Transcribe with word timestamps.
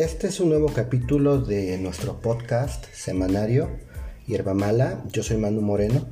Este 0.00 0.28
es 0.28 0.40
un 0.40 0.48
nuevo 0.48 0.72
capítulo 0.72 1.42
de 1.42 1.76
nuestro 1.76 2.22
podcast 2.22 2.86
semanario 2.94 3.68
Hierba 4.26 4.54
Mala. 4.54 5.04
Yo 5.12 5.22
soy 5.22 5.36
Manu 5.36 5.60
Moreno 5.60 6.08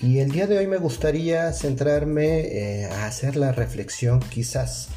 y 0.00 0.20
el 0.20 0.30
día 0.30 0.46
de 0.46 0.58
hoy 0.58 0.68
me 0.68 0.76
gustaría 0.76 1.52
centrarme 1.52 2.38
eh, 2.42 2.84
a 2.84 3.06
hacer 3.06 3.34
la 3.34 3.50
reflexión 3.50 4.20
quizás 4.20 4.90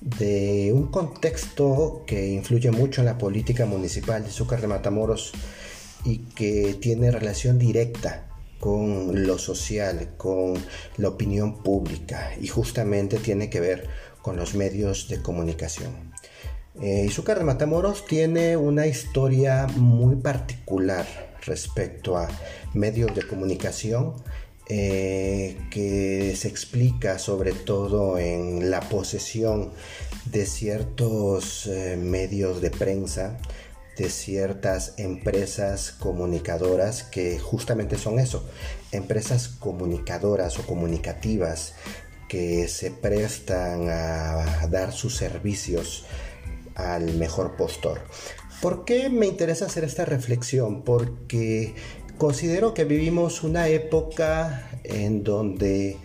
de 0.00 0.72
un 0.74 0.88
contexto 0.88 2.02
que 2.08 2.32
influye 2.32 2.72
mucho 2.72 3.02
en 3.02 3.04
la 3.04 3.18
política 3.18 3.66
municipal 3.66 4.24
de 4.24 4.30
Zúcar 4.30 4.60
de 4.60 4.66
Matamoros 4.66 5.30
y 6.04 6.18
que 6.34 6.74
tiene 6.80 7.12
relación 7.12 7.56
directa 7.56 8.26
con 8.58 9.28
lo 9.28 9.38
social, 9.38 10.14
con 10.16 10.54
la 10.96 11.06
opinión 11.06 11.62
pública 11.62 12.32
y 12.40 12.48
justamente 12.48 13.18
tiene 13.18 13.48
que 13.48 13.60
ver 13.60 13.86
con 14.22 14.36
los 14.36 14.56
medios 14.56 15.06
de 15.06 15.22
comunicación. 15.22 16.10
Eh, 16.78 17.10
de 17.10 17.44
Matamoros 17.44 18.06
tiene 18.06 18.56
una 18.56 18.86
historia 18.86 19.66
muy 19.76 20.16
particular 20.16 21.04
respecto 21.44 22.16
a 22.16 22.28
medios 22.74 23.12
de 23.14 23.26
comunicación 23.26 24.14
eh, 24.68 25.58
que 25.72 26.36
se 26.36 26.46
explica 26.46 27.18
sobre 27.18 27.52
todo 27.52 28.18
en 28.18 28.70
la 28.70 28.80
posesión 28.82 29.72
de 30.26 30.46
ciertos 30.46 31.66
eh, 31.66 31.96
medios 31.96 32.60
de 32.60 32.70
prensa, 32.70 33.38
de 33.98 34.08
ciertas 34.08 34.94
empresas 34.96 35.90
comunicadoras 35.90 37.02
que 37.02 37.40
justamente 37.40 37.98
son 37.98 38.20
eso, 38.20 38.48
empresas 38.92 39.48
comunicadoras 39.48 40.56
o 40.60 40.62
comunicativas 40.62 41.74
que 42.28 42.68
se 42.68 42.92
prestan 42.92 43.88
a 43.88 44.68
dar 44.70 44.92
sus 44.92 45.16
servicios 45.16 46.04
al 46.74 47.14
mejor 47.14 47.56
postor. 47.56 48.00
¿Por 48.60 48.84
qué 48.84 49.08
me 49.08 49.26
interesa 49.26 49.66
hacer 49.66 49.84
esta 49.84 50.04
reflexión? 50.04 50.82
Porque 50.82 51.74
considero 52.18 52.74
que 52.74 52.84
vivimos 52.84 53.42
una 53.42 53.68
época 53.68 54.70
en 54.84 55.24
donde 55.24 55.96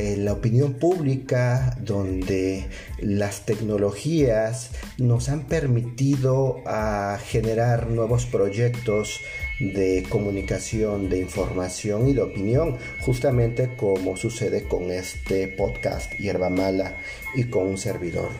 eh, 0.00 0.16
la 0.16 0.32
opinión 0.32 0.74
pública, 0.74 1.76
donde 1.78 2.66
las 3.00 3.44
tecnologías 3.44 4.70
nos 4.96 5.28
han 5.28 5.46
permitido 5.46 6.62
a 6.64 7.18
generar 7.22 7.88
nuevos 7.88 8.24
proyectos 8.24 9.20
de 9.58 10.06
comunicación, 10.08 11.10
de 11.10 11.18
información 11.18 12.08
y 12.08 12.14
de 12.14 12.22
opinión, 12.22 12.78
justamente 13.00 13.76
como 13.76 14.16
sucede 14.16 14.66
con 14.66 14.90
este 14.90 15.48
podcast 15.48 16.14
Hierba 16.14 16.48
Mala 16.48 16.96
y 17.34 17.44
con 17.44 17.66
un 17.66 17.76
servidor. 17.76 18.30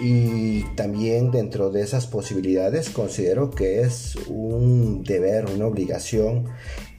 Y 0.00 0.62
también 0.76 1.30
dentro 1.30 1.70
de 1.70 1.82
esas 1.82 2.06
posibilidades 2.06 2.90
considero 2.90 3.50
que 3.50 3.80
es 3.82 4.14
un 4.28 5.02
deber, 5.02 5.46
una 5.46 5.66
obligación 5.66 6.46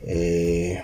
eh, 0.03 0.81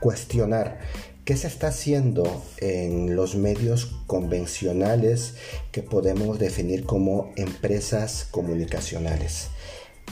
cuestionar 0.00 0.80
qué 1.24 1.36
se 1.36 1.46
está 1.46 1.68
haciendo 1.68 2.42
en 2.58 3.16
los 3.16 3.36
medios 3.36 3.86
convencionales 4.06 5.34
que 5.72 5.82
podemos 5.82 6.38
definir 6.38 6.84
como 6.84 7.32
empresas 7.36 8.26
comunicacionales. 8.30 9.48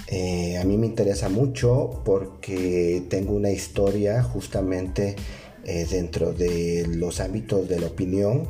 Eh, 0.08 0.58
a 0.58 0.64
mí 0.64 0.78
me 0.78 0.86
interesa 0.86 1.28
mucho 1.28 2.02
porque 2.04 3.02
tengo 3.08 3.34
una 3.34 3.50
historia 3.50 4.22
justamente 4.22 5.16
eh, 5.64 5.86
dentro 5.90 6.32
de 6.32 6.86
los 6.88 7.20
ámbitos 7.20 7.68
de 7.68 7.80
la 7.80 7.88
opinión 7.88 8.48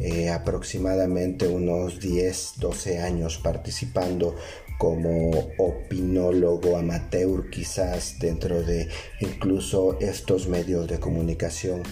eh, 0.00 0.28
aproximadamente 0.30 1.46
unos 1.46 2.00
10, 2.00 2.54
12 2.58 2.98
años 2.98 3.38
participando 3.38 4.34
como 4.76 5.30
opinólogo 5.56 6.76
amateur 6.76 7.48
quizás 7.48 8.18
dentro 8.18 8.64
de 8.64 8.88
incluso 9.20 9.96
estos 10.00 10.48
medios 10.48 10.88
de 10.88 10.98
comunicación 10.98 11.84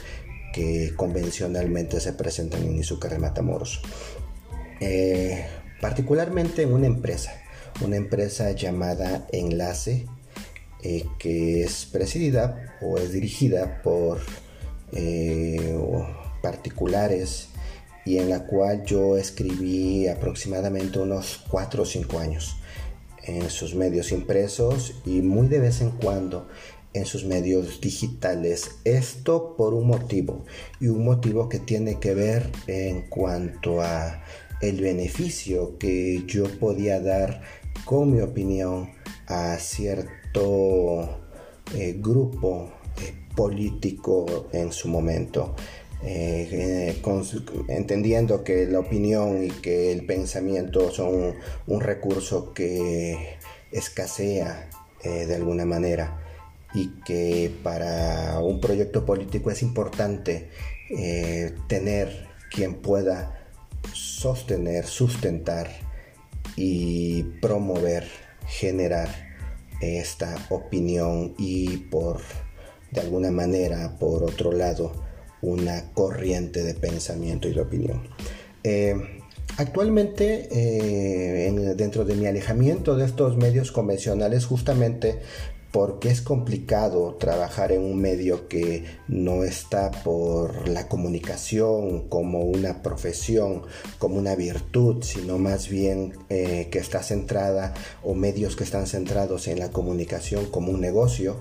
que 0.53 0.93
convencionalmente 0.97 2.01
se 2.01 2.13
presentan 2.13 2.65
en 2.65 2.79
Izúcar 2.79 3.13
de 3.13 3.21
Matamoros. 3.21 3.81
Eh, 4.81 5.47
particularmente 5.81 6.63
en 6.63 6.73
una 6.73 6.87
empresa, 6.87 7.41
una 7.83 7.95
empresa 7.95 8.51
llamada 8.51 9.29
Enlace, 9.31 10.07
eh, 10.83 11.05
que 11.21 11.63
es 11.63 11.87
presidida 11.87 12.77
o 12.83 12.99
es 12.99 13.13
dirigida 13.13 13.81
por 13.83 14.21
particulares 16.43 17.52
y 18.05 18.19
en 18.19 18.29
la 18.29 18.47
cual 18.47 18.85
yo 18.85 19.17
escribí 19.17 20.09
aproximadamente 20.09 20.99
unos 20.99 21.45
4 21.49 21.83
o 21.83 21.87
5 21.87 22.19
años 22.19 22.57
en 23.25 23.51
sus 23.51 23.75
medios 23.75 24.13
impresos 24.13 24.95
y 25.07 25.23
muy 25.23 25.49
de 25.49 25.61
vez 25.61 25.81
en 25.81 25.91
cuando 25.93 26.49
en 26.95 27.07
sus 27.07 27.25
medios 27.25 27.81
digitales. 27.81 28.73
Esto 28.85 29.55
por 29.57 29.75
un 29.75 29.87
motivo 29.87 30.45
y 30.81 30.89
un 30.89 31.05
motivo 31.05 31.49
que 31.49 31.59
tiene 31.59 31.99
que 31.99 32.15
ver 32.15 32.51
en 32.67 33.09
cuanto 33.09 33.81
a 33.81 34.23
el 34.61 34.81
beneficio 34.81 35.79
que 35.79 36.25
yo 36.27 36.45
podía 36.59 37.01
dar 37.01 37.43
con 37.85 38.13
mi 38.13 38.21
opinión 38.21 38.91
a 39.27 39.57
cierto 39.59 41.19
eh, 41.75 41.97
grupo 41.99 42.73
eh, 43.01 43.15
político 43.35 44.49
en 44.53 44.73
su 44.73 44.89
momento. 44.89 45.57
Eh, 46.05 47.01
entendiendo 47.69 48.43
que 48.43 48.67
la 48.67 48.81
opinión 48.81 49.45
y 49.45 49.51
que 49.51 49.93
el 49.93 50.05
pensamiento 50.05 50.91
son 50.91 51.37
un, 51.67 51.81
recurso 51.81 52.53
que 52.53 53.39
escasea 53.71 54.69
eh, 55.05 55.27
de 55.27 55.35
alguna 55.37 55.65
manera 55.65 56.19
y 56.75 56.89
que 57.05 57.53
para 57.63 58.41
un 58.41 58.61
proyecto 58.61 59.07
político 59.07 59.51
es 59.51 59.63
importante 59.63 60.51
eh, 60.91 61.55
tener 61.69 62.27
quien 62.51 62.75
pueda 62.75 63.49
sostener, 63.93 64.87
sustentar 64.87 65.71
y 66.57 67.23
promover, 67.41 68.09
generar 68.47 69.09
esta 69.81 70.35
opinión 70.51 71.35
y 71.39 71.77
por 71.77 72.21
de 72.91 73.01
alguna 73.01 73.31
manera, 73.31 73.97
por 73.99 74.23
otro 74.23 74.53
lado, 74.53 74.93
una 75.43 75.93
corriente 75.93 76.63
de 76.63 76.75
pensamiento 76.75 77.49
y 77.49 77.53
de 77.53 77.61
opinión. 77.61 78.09
Eh, 78.65 78.95
actualmente, 79.59 80.49
eh, 80.51 81.75
dentro 81.77 82.05
de 82.05 82.15
mi 82.15 82.27
alejamiento 82.27 82.97
de 82.97 83.05
estos 83.05 83.37
medios 83.37 83.73
convencionales, 83.73 84.47
justamente 84.47 85.19
porque 85.73 86.11
es 86.11 86.21
complicado 86.21 87.17
trabajar 87.19 87.73
en 87.73 87.83
un 87.83 88.01
medio 88.01 88.47
que 88.47 88.85
no 89.09 89.43
está 89.43 89.91
por 89.91 90.69
la 90.69 90.87
comunicación 90.87 92.09
como 92.09 92.41
una 92.41 92.83
profesión, 92.83 93.63
como 93.99 94.17
una 94.17 94.37
virtud, 94.37 95.03
sino 95.03 95.39
más 95.39 95.69
bien 95.69 96.13
eh, 96.29 96.69
que 96.71 96.79
está 96.79 97.03
centrada 97.03 97.73
o 98.03 98.15
medios 98.15 98.55
que 98.55 98.65
están 98.65 98.87
centrados 98.87 99.49
en 99.49 99.59
la 99.59 99.71
comunicación 99.71 100.45
como 100.47 100.71
un 100.73 100.81
negocio. 100.83 101.39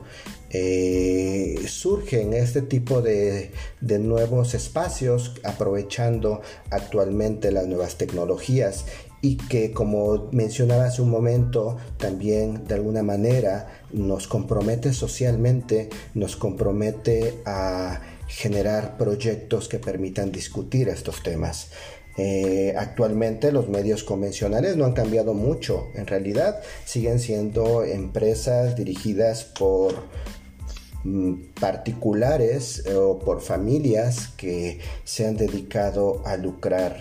Eh, 0.53 1.63
surgen 1.67 2.33
este 2.33 2.61
tipo 2.61 3.01
de, 3.01 3.51
nuevos 3.79 4.53
espacios 4.53 5.33
aprovechando 5.43 6.41
actualmente 6.69 7.51
las 7.51 7.67
nuevas 7.67 7.95
tecnologías 7.95 8.85
y 9.21 9.37
que 9.37 9.71
como 9.71 10.29
mencionaba 10.33 10.85
hace 10.85 11.01
un 11.01 11.09
momento 11.09 11.77
también 11.97 12.67
de 12.67 12.75
alguna 12.75 13.01
manera 13.01 13.81
nos 13.93 14.27
compromete 14.27 14.91
socialmente, 14.91 15.89
nos 16.15 16.35
compromete 16.35 17.35
a 17.45 18.01
generar 18.27 18.97
proyectos 18.97 19.69
que 19.69 19.79
permitan 19.79 20.33
discutir 20.33 20.89
estos 20.89 21.23
temas. 21.23 21.69
Eh, 22.17 22.73
actualmente 22.77 23.53
los 23.53 23.69
medios 23.69 24.03
convencionales 24.03 24.75
no 24.75 24.83
han 24.83 24.93
cambiado 24.93 25.33
mucho, 25.33 25.87
en 25.95 26.07
realidad 26.07 26.61
siguen 26.83 27.19
siendo 27.19 27.83
empresas 27.85 28.75
dirigidas 28.75 29.45
por 29.45 29.95
particulares 31.59 32.83
o 32.95 33.17
por 33.19 33.41
familias 33.41 34.29
que 34.37 34.79
se 35.03 35.25
han 35.25 35.35
dedicado 35.35 36.21
a 36.25 36.37
lucrar 36.37 36.97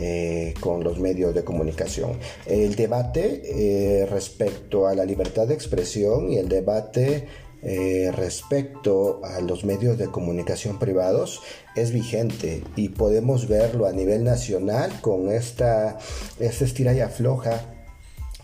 eh, 0.00 0.54
con 0.60 0.84
los 0.84 1.00
medios 1.00 1.34
de 1.34 1.42
comunicación. 1.42 2.12
El 2.46 2.76
debate 2.76 3.42
eh, 3.44 4.06
respecto 4.06 4.86
a 4.86 4.94
la 4.94 5.04
libertad 5.04 5.48
de 5.48 5.54
expresión 5.54 6.30
y 6.30 6.36
el 6.36 6.48
debate 6.48 7.26
eh, 7.64 8.12
respecto 8.14 9.20
a 9.24 9.40
los 9.40 9.64
medios 9.64 9.98
de 9.98 10.06
comunicación 10.06 10.78
privados 10.78 11.42
es 11.74 11.90
vigente 11.90 12.62
y 12.76 12.90
podemos 12.90 13.48
verlo 13.48 13.86
a 13.86 13.92
nivel 13.92 14.22
nacional 14.22 14.92
con 15.00 15.32
esta, 15.32 15.98
esta 16.38 16.64
estira 16.64 16.94
y 16.94 17.00
afloja 17.00 17.60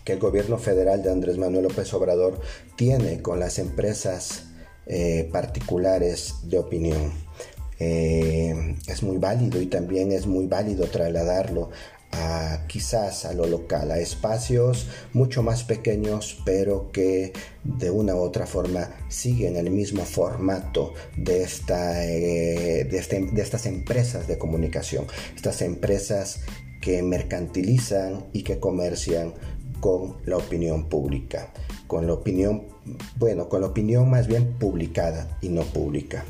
que 0.03 0.11
el 0.11 0.19
gobierno 0.19 0.57
federal 0.57 1.03
de 1.03 1.11
Andrés 1.11 1.37
Manuel 1.37 1.63
López 1.63 1.93
Obrador 1.93 2.41
tiene 2.75 3.21
con 3.21 3.39
las 3.39 3.59
empresas 3.59 4.47
particulares 5.31 6.35
de 6.43 6.57
opinión. 6.59 7.11
Eh, 7.79 8.77
es 8.87 9.03
muy 9.03 9.17
válido 9.17 9.61
y 9.61 9.65
también 9.65 10.11
es 10.11 10.25
muy 10.27 10.47
válido 10.47 10.87
trasladarlo 10.87 11.69
quizás 12.67 13.25
a 13.25 13.33
lo 13.33 13.45
local, 13.45 13.91
a 13.91 13.99
espacios 13.99 14.87
mucho 15.13 15.43
más 15.43 15.63
pequeños, 15.63 16.41
pero 16.45 16.91
que 16.91 17.33
de 17.63 17.89
una 17.89 18.15
u 18.15 18.19
otra 18.19 18.45
forma 18.45 18.89
siguen 19.09 19.55
el 19.55 19.69
mismo 19.69 20.03
formato 20.03 20.93
de, 21.17 21.43
esta, 21.43 22.05
eh, 22.05 22.87
este, 22.91 23.21
de 23.21 23.41
estas 23.41 23.65
empresas 23.65 24.27
de 24.27 24.37
comunicación, 24.37 25.07
estas 25.35 25.61
empresas 25.61 26.41
que 26.81 27.01
mercantilizan 27.01 28.25
y 28.33 28.43
que 28.43 28.59
comercian 28.59 29.33
con 29.79 30.17
la 30.25 30.37
opinión 30.37 30.89
pública, 30.89 31.51
con 31.87 32.07
la 32.07 32.13
opinión, 32.13 32.63
bueno, 33.17 33.49
con 33.49 33.61
la 33.61 33.67
opinión 33.67 34.09
más 34.09 34.27
bien 34.27 34.55
publicada 34.59 35.37
y 35.41 35.49
no 35.49 35.63
pública. 35.63 36.25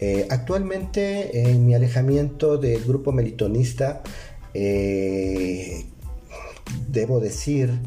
Eh, 0.00 0.26
actualmente 0.30 1.50
en 1.50 1.66
mi 1.66 1.74
alejamiento 1.74 2.56
del 2.56 2.84
grupo 2.84 3.10
melitonista 3.10 4.02
eh, 4.54 5.86
debo 6.88 7.18
decir 7.18 7.80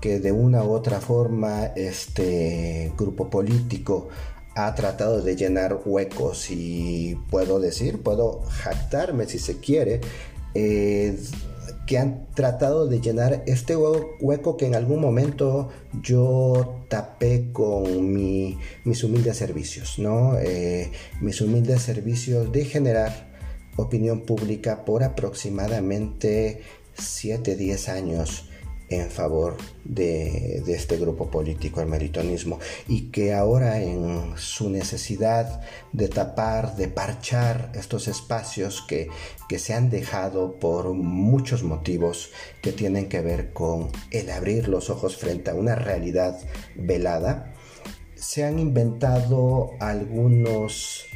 que 0.00 0.18
de 0.20 0.32
una 0.32 0.64
u 0.64 0.72
otra 0.72 1.00
forma 1.00 1.66
este 1.76 2.92
grupo 2.96 3.28
político 3.28 4.08
ha 4.54 4.74
tratado 4.74 5.22
de 5.22 5.36
llenar 5.36 5.80
huecos 5.84 6.50
y 6.50 7.16
puedo 7.30 7.60
decir, 7.60 8.02
puedo 8.02 8.42
jactarme 8.48 9.26
si 9.26 9.38
se 9.38 9.58
quiere, 9.58 10.00
eh, 10.54 11.18
que 11.90 11.98
han 11.98 12.32
tratado 12.36 12.86
de 12.86 13.00
llenar 13.00 13.42
este 13.48 13.74
hueco 13.74 14.56
que 14.56 14.64
en 14.64 14.76
algún 14.76 15.00
momento 15.00 15.70
yo 16.00 16.84
tapé 16.88 17.50
con 17.52 18.12
mis 18.14 19.02
humildes 19.02 19.36
servicios, 19.36 19.98
¿no? 19.98 20.38
Eh, 20.38 20.92
mis 21.20 21.40
humildes 21.40 21.82
servicios 21.82 22.52
de 22.52 22.64
generar 22.64 23.32
opinión 23.76 24.20
pública 24.20 24.84
por 24.84 25.02
aproximadamente 25.02 26.60
7-10 26.96 27.88
años 27.88 28.49
en 28.90 29.08
favor 29.08 29.56
de, 29.84 30.62
este 30.66 30.96
grupo 30.96 31.30
político, 31.30 31.80
el 31.80 31.86
meritonismo, 31.86 32.58
y 32.88 33.10
que 33.10 33.32
ahora 33.32 33.80
en 33.80 34.36
su 34.36 34.68
necesidad 34.68 35.60
de 35.92 36.08
tapar, 36.08 36.76
de 36.76 36.88
parchar 36.88 37.72
estos 37.74 38.08
espacios 38.08 38.82
que, 38.82 39.08
que 39.48 39.58
se 39.58 39.74
han 39.74 39.90
dejado 39.90 40.58
por 40.58 40.92
muchos 40.92 41.62
motivos 41.62 42.30
que 42.60 42.72
tienen 42.72 43.08
que 43.08 43.20
ver 43.20 43.52
con 43.52 43.90
el 44.10 44.28
abrir 44.30 44.68
los 44.68 44.90
ojos 44.90 45.16
frente 45.16 45.50
a 45.50 45.54
una 45.54 45.76
realidad 45.76 46.38
velada, 46.74 47.54
se 48.16 48.44
han 48.44 48.58
inventado 48.58 49.70
algunos... 49.80 51.06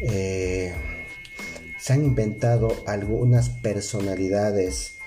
Eh, 0.00 0.74
se 1.78 1.94
han 1.94 2.04
inventado 2.04 2.68
algunas 2.86 3.48
personalidades 3.48 4.98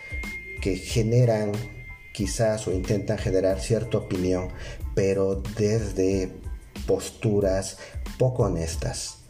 que 0.62 0.76
generan 0.76 1.54
quizás 2.16 2.68
o 2.68 2.72
intentan 2.72 3.18
generar 3.18 3.60
cierta 3.60 3.98
opinión, 3.98 4.48
pero 4.94 5.44
desde 5.58 6.32
posturas 6.88 7.78
poco 8.18 8.44
honestas, 8.44 9.26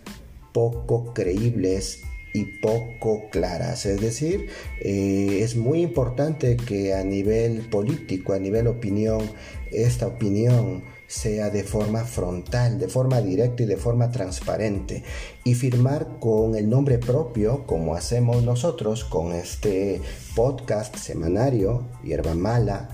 poco 0.54 1.14
creíbles 1.14 2.04
y 2.36 2.60
poco 2.62 3.30
claras. 3.32 3.86
Es 3.88 4.02
decir, 4.02 4.50
eh, 4.82 5.40
es 5.42 5.56
muy 5.56 5.82
importante 5.82 6.58
que 6.58 6.94
a 6.94 7.04
nivel 7.04 7.62
político, 7.70 8.34
a 8.34 8.40
nivel 8.40 8.68
opinión, 8.68 9.32
esta 9.72 10.06
opinión 10.06 10.84
sea 11.16 11.50
de 11.50 11.64
forma 11.64 12.04
frontal, 12.04 12.78
de 12.78 12.90
forma 12.90 13.22
directa 13.22 13.64
y 13.64 13.66
de 13.66 13.78
forma 13.78 14.12
transparente. 14.12 15.04
Y 15.46 15.56
firmar 15.56 16.20
con 16.20 16.56
el 16.56 16.70
nombre 16.70 16.98
propio, 16.98 17.66
como 17.66 17.96
hacemos 17.96 18.44
nosotros 18.44 19.06
con 19.06 19.32
este 19.32 20.02
podcast 20.36 20.98
semanario, 20.98 21.88
Hierba 22.04 22.36
Mala, 22.36 22.90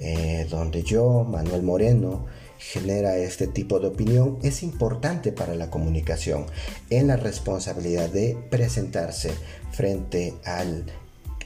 eh, 0.00 0.46
donde 0.50 0.82
yo, 0.82 1.24
Manuel 1.24 1.62
Moreno, 1.62 2.24
genera 2.58 3.18
este 3.18 3.46
tipo 3.46 3.78
de 3.78 3.88
opinión 3.88 4.38
es 4.42 4.62
importante 4.62 5.30
para 5.30 5.54
la 5.54 5.68
comunicación 5.68 6.46
en 6.88 7.08
la 7.08 7.16
responsabilidad 7.16 8.08
de 8.08 8.38
presentarse 8.48 9.30
frente 9.72 10.34
al 10.44 10.86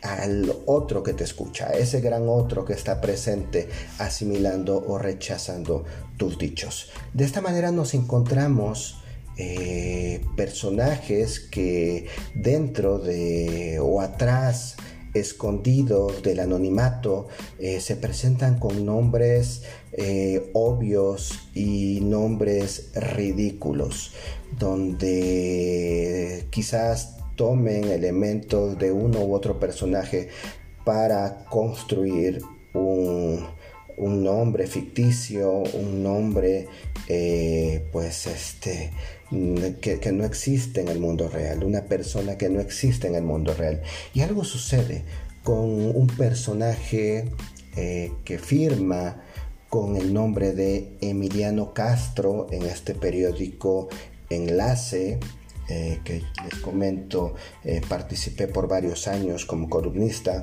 al 0.02 0.54
otro 0.66 1.02
que 1.02 1.12
te 1.12 1.24
escucha, 1.24 1.68
a 1.68 1.72
ese 1.72 2.00
gran 2.00 2.28
otro 2.28 2.64
que 2.64 2.72
está 2.72 3.00
presente 3.00 3.68
asimilando 3.98 4.84
o 4.86 4.98
rechazando 4.98 5.84
tus 6.16 6.38
dichos. 6.38 6.90
De 7.12 7.24
esta 7.24 7.40
manera 7.40 7.70
nos 7.70 7.94
encontramos 7.94 9.02
eh, 9.36 10.20
personajes 10.36 11.40
que 11.40 12.06
dentro 12.34 12.98
de 12.98 13.78
o 13.80 14.00
atrás 14.00 14.76
escondidos 15.14 16.22
del 16.22 16.40
anonimato 16.40 17.28
eh, 17.58 17.80
se 17.80 17.96
presentan 17.96 18.58
con 18.58 18.84
nombres 18.84 19.62
eh, 19.92 20.50
obvios 20.52 21.48
y 21.54 22.00
nombres 22.02 22.90
ridículos 22.94 24.12
donde 24.58 26.46
quizás 26.50 27.16
tomen 27.40 27.84
elementos 27.84 28.78
de 28.78 28.92
uno 28.92 29.20
u 29.20 29.34
otro 29.34 29.58
personaje 29.58 30.28
para 30.84 31.46
construir 31.46 32.42
un, 32.74 33.48
nombre 33.96 34.66
ficticio, 34.66 35.62
un 35.72 36.02
nombre 36.02 36.68
eh, 37.08 37.82
pues 37.92 38.26
este 38.26 38.90
que, 39.80 40.12
no 40.12 40.26
existe 40.26 40.82
en 40.82 40.88
el 40.88 41.00
mundo 41.00 41.30
real, 41.30 41.64
una 41.64 41.86
persona 41.86 42.36
que 42.36 42.50
no 42.50 42.60
existe 42.60 43.06
en 43.06 43.14
el 43.14 43.22
mundo 43.22 43.54
real. 43.54 43.80
Y 44.12 44.20
algo 44.20 44.44
sucede 44.44 45.04
con 45.42 45.96
un 45.96 46.08
personaje 46.08 47.24
eh, 47.74 48.12
que 48.22 48.36
firma 48.38 49.24
con 49.70 49.96
el 49.96 50.12
nombre 50.12 50.52
de 50.52 50.92
Emiliano 51.00 51.72
Castro 51.72 52.48
en 52.50 52.64
este 52.64 52.94
periódico 52.94 53.88
Enlace 54.28 55.18
eh, 55.70 56.00
que 56.02 56.22
les 56.42 56.60
comento, 56.60 57.34
eh, 57.64 57.80
participé 57.88 58.48
por 58.48 58.66
varios 58.66 59.06
años 59.06 59.46
como 59.46 59.70
columnista 59.70 60.42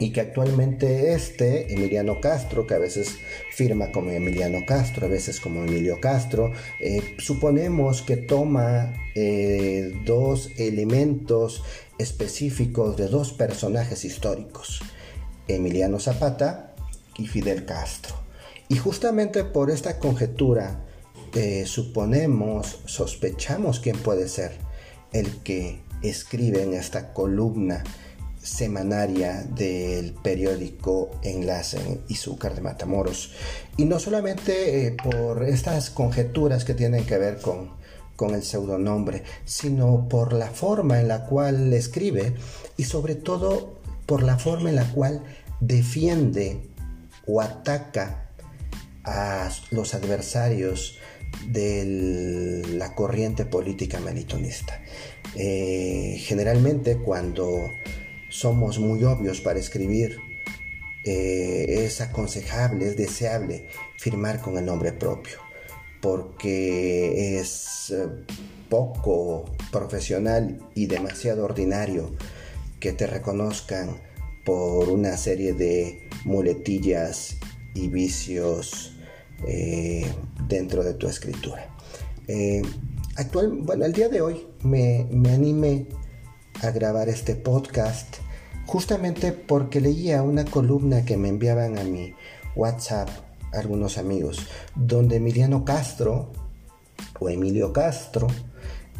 y 0.00 0.10
que 0.10 0.20
actualmente 0.20 1.12
este, 1.12 1.72
Emiliano 1.72 2.20
Castro, 2.20 2.66
que 2.66 2.74
a 2.74 2.78
veces 2.78 3.18
firma 3.52 3.92
como 3.92 4.10
Emiliano 4.10 4.58
Castro, 4.66 5.06
a 5.06 5.08
veces 5.08 5.38
como 5.38 5.62
Emilio 5.62 6.00
Castro, 6.00 6.52
eh, 6.80 7.14
suponemos 7.18 8.02
que 8.02 8.16
toma 8.16 8.92
dos 10.04 10.50
elementos 10.56 11.62
específicos 11.98 12.96
de 12.96 13.06
dos 13.06 13.32
personajes 13.32 14.04
históricos, 14.04 14.80
Emiliano 15.46 16.00
Zapata 16.00 16.74
y 17.16 17.28
Fidel 17.28 17.64
Castro. 17.64 18.16
Y 18.68 18.76
justamente 18.76 19.44
por 19.44 19.70
esta 19.70 20.00
conjetura, 20.00 20.80
suponemos, 21.66 22.80
sospechamos 22.84 23.80
quién 23.80 23.96
puede 23.96 24.28
ser 24.28 24.52
el 25.12 25.42
que 25.42 25.80
escribe 26.02 26.62
en 26.62 26.74
esta 26.74 27.12
columna 27.12 27.84
semanaria 28.42 29.44
del 29.44 30.14
periódico 30.14 31.10
Enlace 31.22 31.78
en 31.78 32.00
Izúcar 32.08 32.54
de 32.54 32.60
Matamoros. 32.60 33.32
Y 33.76 33.84
no 33.84 33.98
solamente 34.00 34.86
eh, 34.86 34.96
por 35.02 35.44
estas 35.44 35.90
conjeturas 35.90 36.64
que 36.64 36.74
tienen 36.74 37.04
que 37.04 37.18
ver 37.18 37.40
con, 37.40 37.70
con 38.16 38.34
el 38.34 38.42
pseudonombre, 38.42 39.22
sino 39.44 40.08
por 40.08 40.32
la 40.32 40.48
forma 40.48 41.00
en 41.00 41.08
la 41.08 41.26
cual 41.26 41.72
escribe 41.72 42.34
y 42.76 42.84
sobre 42.84 43.14
todo 43.14 43.80
por 44.06 44.22
la 44.22 44.38
forma 44.38 44.70
en 44.70 44.76
la 44.76 44.90
cual 44.90 45.22
defiende 45.60 46.68
o 47.26 47.40
ataca 47.40 48.30
a 49.04 49.50
los 49.70 49.94
adversarios 49.94 50.98
de 51.46 52.62
la 52.74 52.94
corriente 52.94 53.44
política 53.44 54.00
melitonista. 54.00 54.82
Eh, 55.36 56.16
generalmente 56.20 56.98
cuando 56.98 57.70
somos 58.28 58.78
muy 58.78 59.04
obvios 59.04 59.40
para 59.40 59.58
escribir, 59.58 60.18
eh, 61.04 61.84
es 61.84 62.00
aconsejable, 62.00 62.88
es 62.88 62.96
deseable 62.96 63.66
firmar 63.96 64.40
con 64.40 64.56
el 64.56 64.66
nombre 64.66 64.92
propio, 64.92 65.38
porque 66.00 67.38
es 67.38 67.90
eh, 67.90 68.06
poco 68.68 69.44
profesional 69.70 70.58
y 70.74 70.86
demasiado 70.86 71.44
ordinario 71.44 72.14
que 72.78 72.92
te 72.92 73.06
reconozcan 73.06 74.00
por 74.44 74.88
una 74.88 75.16
serie 75.16 75.52
de 75.52 76.08
muletillas 76.24 77.36
y 77.74 77.88
vicios 77.88 78.92
eh, 79.46 80.06
dentro 80.48 80.82
de 80.84 80.94
tu 80.94 81.06
escritura. 81.06 81.68
Eh, 82.28 82.62
actual, 83.16 83.50
bueno, 83.62 83.84
el 83.84 83.92
día 83.92 84.08
de 84.08 84.20
hoy 84.20 84.46
me, 84.62 85.06
me 85.10 85.32
animé 85.32 85.86
a 86.62 86.70
grabar 86.70 87.08
este 87.08 87.34
podcast 87.34 88.16
justamente 88.66 89.32
porque 89.32 89.80
leía 89.80 90.22
una 90.22 90.44
columna 90.44 91.04
que 91.04 91.16
me 91.16 91.28
enviaban 91.28 91.78
a 91.78 91.84
mi 91.84 92.14
WhatsApp 92.54 93.08
algunos 93.52 93.98
amigos, 93.98 94.46
donde 94.74 95.16
Emiliano 95.16 95.64
Castro 95.64 96.32
o 97.18 97.28
Emilio 97.28 97.72
Castro 97.72 98.28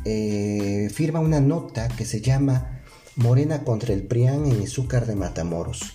eh, 0.04 0.90
firma 0.92 1.20
una 1.20 1.40
nota 1.40 1.88
que 1.88 2.04
se 2.04 2.20
llama 2.20 2.82
Morena 3.16 3.64
contra 3.64 3.94
el 3.94 4.02
PRIAN 4.02 4.46
en 4.46 4.62
Izúcar 4.62 5.06
de 5.06 5.14
Matamoros. 5.14 5.94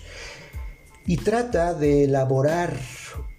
Y 1.06 1.18
trata 1.18 1.74
de 1.74 2.04
elaborar 2.04 2.76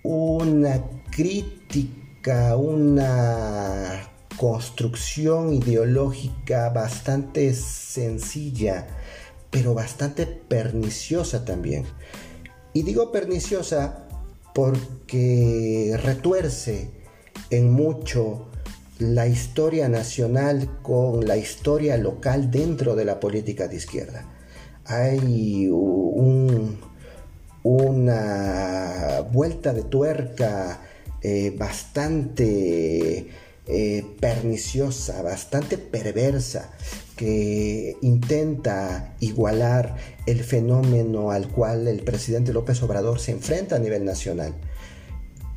una 0.03 0.81
crítica, 1.11 2.55
una 2.55 4.09
construcción 4.37 5.53
ideológica 5.53 6.69
bastante 6.69 7.53
sencilla, 7.53 8.87
pero 9.49 9.73
bastante 9.73 10.25
perniciosa 10.25 11.43
también. 11.43 11.85
Y 12.73 12.83
digo 12.83 13.11
perniciosa 13.11 14.07
porque 14.53 15.99
retuerce 16.01 16.91
en 17.49 17.71
mucho 17.71 18.47
la 18.99 19.27
historia 19.27 19.89
nacional 19.89 20.69
con 20.81 21.25
la 21.25 21.37
historia 21.37 21.97
local 21.97 22.51
dentro 22.51 22.95
de 22.95 23.05
la 23.05 23.19
política 23.19 23.67
de 23.67 23.77
izquierda. 23.77 24.25
Hay 24.85 25.69
una 27.63 29.21
vuelta 29.31 29.73
de 29.73 29.83
tuerca 29.83 30.81
eh, 31.21 31.55
bastante 31.57 33.27
eh, 33.67 34.05
perniciosa, 34.19 35.21
bastante 35.21 35.77
perversa, 35.77 36.71
que 37.15 37.97
intenta 38.01 39.15
igualar 39.19 39.95
el 40.25 40.43
fenómeno 40.43 41.31
al 41.31 41.49
cual 41.49 41.87
el 41.87 42.01
presidente 42.01 42.53
López 42.53 42.81
Obrador 42.81 43.19
se 43.19 43.31
enfrenta 43.31 43.75
a 43.75 43.79
nivel 43.79 44.05
nacional 44.05 44.55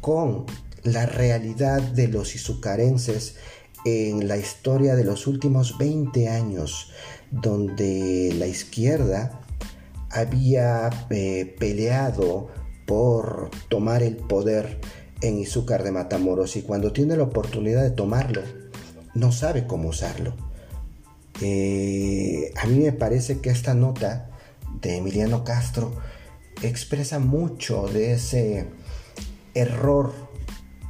con 0.00 0.47
la 0.83 1.07
realidad 1.07 1.81
de 1.81 2.09
los 2.09 2.35
izucarenses 2.35 3.37
en 3.85 4.28
la 4.28 4.37
historia 4.37 4.95
de 4.95 5.04
los 5.04 5.26
últimos 5.26 5.78
20 5.78 6.28
años, 6.28 6.90
donde 7.31 8.35
la 8.37 8.47
izquierda 8.47 9.40
había 10.11 10.90
eh, 11.11 11.57
peleado 11.59 12.49
por 12.85 13.50
tomar 13.69 14.02
el 14.02 14.16
poder 14.16 14.81
en 15.23 15.38
Izúcar 15.38 15.83
de 15.83 15.93
Matamoros 15.93 16.57
y 16.57 16.62
cuando 16.62 16.93
tiene 16.93 17.17
la 17.17 17.23
oportunidad 17.23 17.83
de 17.83 17.91
tomarlo, 17.91 18.43
no 19.14 19.33
sabe 19.33 19.67
cómo 19.67 19.88
usarlo. 19.88 20.35
Eh, 21.41 22.52
a 22.57 22.67
mí 22.67 22.81
me 22.81 22.93
parece 22.93 23.41
que 23.41 23.50
esta 23.50 23.75
nota 23.75 24.31
de 24.81 24.97
Emiliano 24.97 25.45
Castro 25.45 25.93
expresa 26.62 27.19
mucho 27.19 27.88
de 27.88 28.12
ese 28.12 28.67
error 29.55 30.12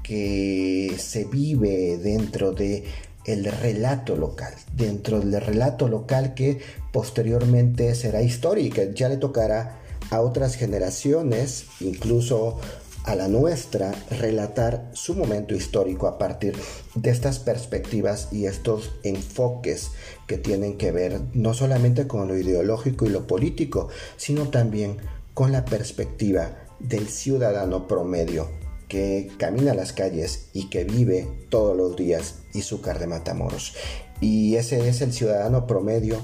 que 0.02 0.96
se 0.98 1.24
vive 1.24 1.98
dentro 1.98 2.52
de 2.52 2.84
el 3.24 3.44
relato 3.44 4.16
local, 4.16 4.52
dentro 4.74 5.20
del 5.20 5.40
relato 5.40 5.88
local 5.88 6.34
que 6.34 6.60
posteriormente 6.92 7.94
será 7.94 8.20
que 8.20 8.92
ya 8.94 9.08
le 9.08 9.16
tocará 9.16 9.78
a 10.10 10.20
otras 10.20 10.56
generaciones, 10.56 11.66
incluso 11.80 12.58
a 13.04 13.14
la 13.14 13.28
nuestra, 13.28 13.92
relatar 14.10 14.90
su 14.92 15.14
momento 15.14 15.54
histórico 15.54 16.06
a 16.06 16.18
partir 16.18 16.56
de 16.94 17.10
estas 17.10 17.38
perspectivas 17.38 18.28
y 18.32 18.46
estos 18.46 18.92
enfoques 19.02 19.90
que 20.26 20.38
tienen 20.38 20.78
que 20.78 20.92
ver 20.92 21.20
no 21.34 21.54
solamente 21.54 22.06
con 22.06 22.28
lo 22.28 22.36
ideológico 22.36 23.06
y 23.06 23.10
lo 23.10 23.26
político, 23.26 23.88
sino 24.16 24.48
también 24.48 24.98
con 25.34 25.52
la 25.52 25.64
perspectiva 25.64 26.56
del 26.78 27.08
ciudadano 27.08 27.88
promedio 27.88 28.48
que 28.88 29.30
camina 29.38 29.72
las 29.72 29.92
calles 29.92 30.48
y 30.52 30.68
que 30.68 30.84
vive 30.84 31.26
todos 31.48 31.76
los 31.76 31.96
días 31.96 32.40
Izúcar 32.52 32.98
de 32.98 33.06
Matamoros. 33.06 33.74
Y 34.20 34.56
ese 34.56 34.86
es 34.88 35.00
el 35.00 35.12
ciudadano 35.12 35.66
promedio 35.66 36.18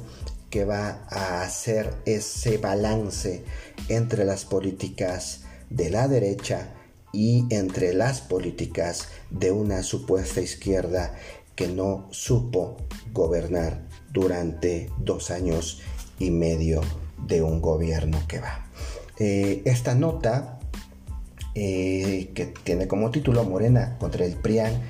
que 0.50 0.64
va 0.64 1.06
a 1.08 1.42
hacer 1.42 1.94
ese 2.04 2.58
balance 2.58 3.42
entre 3.88 4.24
las 4.24 4.44
políticas 4.44 5.44
de 5.70 5.90
la 5.90 6.08
derecha 6.08 6.74
y 7.12 7.46
entre 7.50 7.94
las 7.94 8.20
políticas 8.20 9.08
de 9.30 9.52
una 9.52 9.82
supuesta 9.82 10.40
izquierda 10.40 11.14
que 11.54 11.68
no 11.68 12.06
supo 12.10 12.76
gobernar 13.12 13.82
durante 14.12 14.90
dos 14.98 15.30
años 15.30 15.80
y 16.18 16.30
medio 16.30 16.80
de 17.26 17.42
un 17.42 17.60
gobierno 17.60 18.18
que 18.28 18.40
va. 18.40 18.66
Eh, 19.18 19.62
esta 19.64 19.94
nota 19.94 20.60
eh, 21.54 22.30
que 22.34 22.46
tiene 22.46 22.86
como 22.86 23.10
título 23.10 23.42
Morena 23.44 23.96
contra 23.98 24.24
el 24.24 24.36
PRIAN 24.36 24.80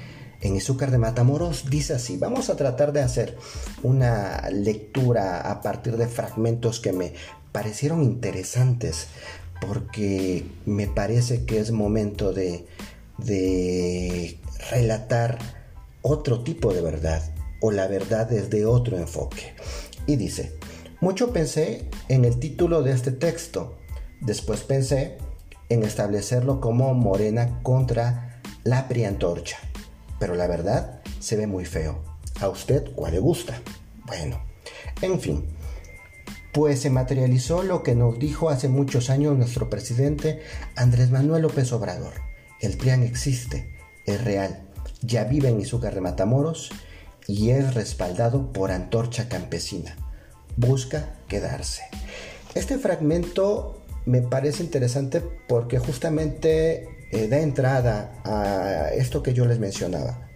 en 0.41 0.55
Izúcar 0.55 0.91
de 0.91 0.99
Matamoros, 0.99 1.69
dice 1.71 1.95
así, 1.95 2.17
vamos 2.17 2.51
a 2.51 2.57
tratar 2.57 2.93
de 2.93 3.01
hacer 3.01 3.37
una 3.83 4.49
lectura 4.51 5.51
a 5.51 5.63
partir 5.63 5.97
de 5.97 6.07
fragmentos 6.07 6.79
que 6.79 6.93
me 6.93 7.15
parecieron 7.53 8.03
interesantes, 8.03 9.09
porque 9.61 10.47
me 10.67 10.87
parece 10.87 11.45
que 11.45 11.59
es 11.59 11.71
momento 11.71 12.33
de, 12.33 12.67
de 13.19 14.39
relatar 14.71 15.39
otro 16.03 16.43
tipo 16.43 16.73
de 16.73 16.81
verdad, 16.81 17.23
o 17.61 17.71
la 17.71 17.87
verdad 17.87 18.29
desde 18.29 18.65
otro 18.65 18.97
enfoque. 18.97 19.55
Y 20.07 20.17
dice, 20.17 20.53
mucho 21.01 21.33
pensé 21.33 21.89
en 22.09 22.25
el 22.25 22.39
título 22.39 22.83
de 22.83 22.93
este 22.93 23.13
texto, 23.13 23.77
después 24.21 24.61
pensé 24.61 25.19
en 25.69 25.83
establecerlo 25.83 26.61
como 26.61 26.95
Morena 26.95 27.61
contra 27.63 28.41
la 28.65 28.89
Priantorcha. 28.89 29.59
Pero 30.19 30.35
la 30.35 30.47
verdad 30.47 31.01
se 31.21 31.37
ve 31.37 31.47
muy 31.47 31.65
feo. 31.65 32.03
¿A 32.41 32.49
usted 32.49 32.91
cuál 32.95 33.13
le 33.13 33.19
gusta? 33.19 33.61
Bueno, 34.07 34.43
en 35.03 35.21
fin. 35.21 35.58
Pues 36.53 36.81
se 36.81 36.91
materializó 36.91 37.63
lo 37.63 37.83
que 37.83 37.95
nos 37.95 38.19
dijo 38.19 38.51
hace 38.51 38.69
muchos 38.69 39.11
años 39.11 39.37
nuestro 39.37 39.69
presidente 39.69 40.41
Andrés 40.77 41.11
Manuel 41.11 41.43
López 41.43 41.73
Obrador. 41.73 42.15
El 42.61 42.77
PRIAN 42.77 43.03
existe, 43.03 43.77
es 44.07 44.25
real, 44.25 44.63
ya 45.03 45.25
vive 45.25 45.49
en 45.49 45.61
Izúcar 45.61 45.95
de 45.95 46.01
Matamoros 46.01 46.71
y 47.27 47.51
es 47.51 47.75
respaldado 47.75 48.53
por 48.53 48.73
Antorcha 48.73 49.29
Campesina. 49.29 49.97
Busca 50.57 51.15
quedarse. 51.29 51.83
Este 52.55 52.79
fragmento 52.79 53.83
me 54.07 54.23
parece 54.23 54.65
interesante 54.65 55.23
porque 55.47 55.79
justamente 55.79 56.89
eh, 57.13 57.29
da 57.29 57.39
entrada 57.41 58.13
a 58.25 58.89
esto 58.95 59.23
que 59.23 59.35
yo 59.35 59.45
les 59.45 59.59
mencionaba. 59.59 60.29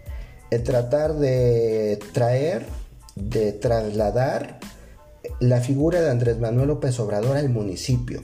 El 0.51 0.63
tratar 0.63 1.15
de 1.15 1.99
traer, 2.13 2.65
de 3.15 3.51
trasladar 3.51 4.59
la 5.39 5.61
figura 5.61 6.01
de 6.01 6.09
Andrés 6.09 6.39
Manuel 6.39 6.67
López 6.67 6.99
Obrador 6.99 7.37
al 7.37 7.49
municipio, 7.49 8.23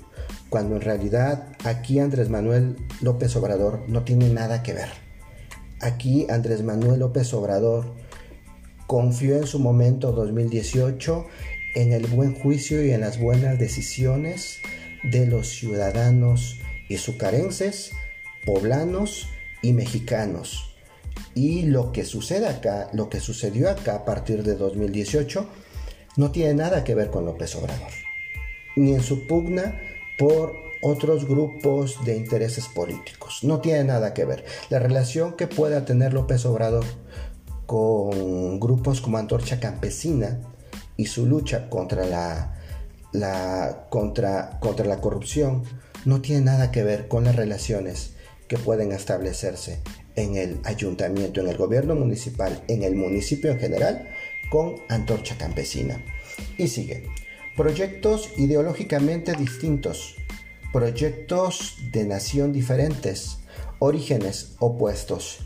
cuando 0.50 0.76
en 0.76 0.82
realidad 0.82 1.50
aquí 1.64 2.00
Andrés 2.00 2.30
Manuel 2.30 2.76
López 3.02 3.36
Obrador 3.36 3.84
no 3.88 4.04
tiene 4.04 4.30
nada 4.30 4.64
que 4.64 4.74
ver. 4.74 4.90
Aquí 5.82 6.28
Andrés 6.30 6.64
Manuel 6.64 7.00
López 7.00 7.34
Obrador 7.34 7.94
confió 8.88 9.38
en 9.38 9.48
su 9.48 9.60
momento 9.60 10.12
2018 10.12 11.26
en 11.76 11.94
el 11.94 12.08
buen 12.08 12.34
juicio 12.36 12.84
y 12.84 12.92
en 12.92 13.02
las 13.02 13.20
buenas 13.20 13.60
decisiones 13.60 14.58
de 15.04 15.28
los 15.28 15.48
ciudadanos 15.48 16.60
izucarenses, 16.90 17.92
poblanos 18.46 19.30
y 19.62 19.74
mexicanos. 19.74 20.76
Y 21.36 21.64
lo 21.64 21.92
que 21.92 22.04
sucede 22.04 22.48
acá, 22.48 22.90
lo 22.94 23.10
que 23.10 23.20
sucedió 23.20 23.70
acá 23.70 23.96
a 23.96 24.06
partir 24.06 24.44
de 24.44 24.56
2018, 24.56 25.48
no 26.20 26.32
tiene 26.32 26.54
nada 26.54 26.84
que 26.84 26.96
ver 26.96 27.12
con 27.12 27.26
López 27.26 27.56
Obrador, 27.56 27.88
ni 28.76 28.94
en 28.94 29.02
su 29.02 29.26
pugna 29.26 29.80
por 30.18 30.54
otros 30.82 31.26
grupos 31.26 32.04
de 32.04 32.18
intereses 32.18 32.68
políticos. 32.68 33.40
No 33.44 33.62
tiene 33.62 33.86
nada 33.86 34.14
que 34.14 34.26
ver. 34.26 34.44
La 34.70 34.80
relación 34.80 35.38
que 35.38 35.48
pueda 35.48 35.86
tener 35.86 36.12
López 36.14 36.46
Obrador 36.46 36.84
con 37.66 38.60
grupos 38.60 39.00
como 39.00 39.18
Antorcha 39.18 39.62
Campesina 39.62 40.42
y 40.98 41.06
su 41.06 41.26
lucha 41.26 41.70
contra 41.70 42.06
la 43.14 43.88
contra, 43.90 44.60
contra 44.60 44.86
la 44.88 45.00
corrupción 45.00 45.64
no 46.04 46.20
tiene 46.20 46.42
nada 46.42 46.70
que 46.70 46.84
ver 46.84 47.08
con 47.08 47.24
las 47.24 47.38
relaciones 47.38 48.12
que 48.50 48.58
pueden 48.58 48.92
establecerse 48.92 49.80
en 50.18 50.36
el 50.36 50.60
ayuntamiento, 50.66 51.40
en 51.40 51.48
el 51.48 51.56
gobierno 51.56 51.96
municipal, 51.96 52.62
en 52.68 52.84
el 52.84 52.96
municipio 52.96 53.52
en 53.52 53.60
general, 53.60 54.10
con 54.50 54.76
Antorcha 54.90 55.38
Campesina. 55.38 56.04
Y 56.58 56.68
sigue. 56.68 57.08
Proyectos 57.56 58.32
ideológicamente 58.38 59.34
distintos, 59.34 60.16
proyectos 60.72 61.78
de 61.92 62.06
nación 62.06 62.54
diferentes, 62.54 63.40
orígenes 63.80 64.56
opuestos, 64.60 65.40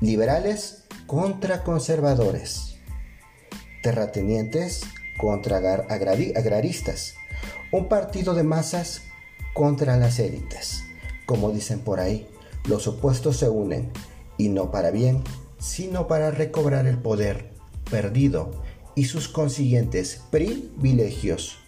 liberales 0.00 0.84
contra 1.06 1.64
conservadores, 1.64 2.76
terratenientes 3.82 4.82
contra 5.18 5.58
agraristas, 5.58 7.14
un 7.72 7.88
partido 7.88 8.34
de 8.34 8.44
masas 8.44 9.02
contra 9.52 9.96
las 9.96 10.18
élites. 10.18 10.84
Como 11.26 11.50
dicen 11.50 11.80
por 11.80 12.00
ahí, 12.00 12.26
los 12.66 12.86
opuestos 12.86 13.38
se 13.38 13.48
unen, 13.48 13.90
y 14.38 14.48
no 14.48 14.70
para 14.70 14.90
bien, 14.90 15.22
sino 15.58 16.06
para 16.06 16.30
recobrar 16.30 16.86
el 16.86 16.98
poder 16.98 17.57
perdido 17.90 18.50
y 18.94 19.04
sus 19.04 19.28
consiguientes 19.28 20.22
privilegios. 20.30 21.58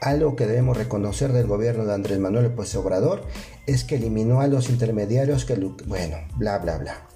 Algo 0.00 0.36
que 0.36 0.46
debemos 0.46 0.76
reconocer 0.76 1.32
del 1.32 1.46
gobierno 1.46 1.84
de 1.86 1.94
Andrés 1.94 2.18
Manuel 2.18 2.44
López 2.44 2.74
Obrador 2.76 3.26
es 3.66 3.84
que 3.84 3.96
eliminó 3.96 4.40
a 4.40 4.46
los 4.46 4.68
intermediarios 4.68 5.44
que, 5.44 5.54
bueno, 5.86 6.16
bla, 6.36 6.58
bla, 6.58 6.78
bla. 6.78 7.06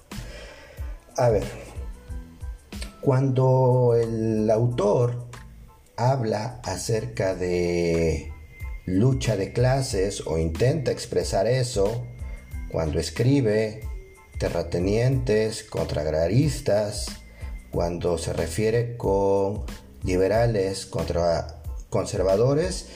A 1.17 1.29
ver, 1.29 1.43
cuando 3.01 3.95
el 3.99 4.49
autor 4.49 5.27
habla 5.97 6.61
acerca 6.63 7.35
de 7.35 8.31
lucha 8.85 9.35
de 9.35 9.53
clases 9.53 10.25
o 10.25 10.37
intenta 10.37 10.91
expresar 10.91 11.45
eso, 11.45 12.03
cuando 12.71 12.99
escribe 12.99 13.81
terratenientes 14.39 15.63
contra 15.63 16.01
agraristas, 16.01 17.18
cuando 17.71 18.17
se 18.17 18.33
refiere 18.33 18.97
con 18.97 19.63
liberales 20.03 20.85
contra 20.85 21.61
conservadores, 21.89 22.87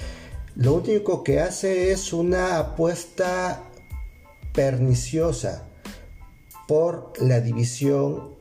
lo 0.56 0.75
único 0.75 1.24
que 1.24 1.39
hace 1.39 1.92
es 1.92 2.13
una 2.13 2.60
apuesta 2.60 3.63
perniciosa 4.53 5.68
por 6.68 7.13
la 7.20 7.42
división 7.42 8.36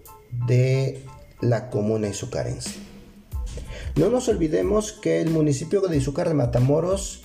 de 0.47 1.03
la 1.41 1.71
comuna 1.71 2.09
y. 2.09 2.75
No 3.97 4.09
nos 4.09 4.29
olvidemos 4.29 4.93
que 4.93 5.21
el 5.21 5.31
municipio 5.31 5.81
de 5.81 5.97
Izúcar 5.97 6.29
de 6.29 6.35
Matamoros 6.35 7.23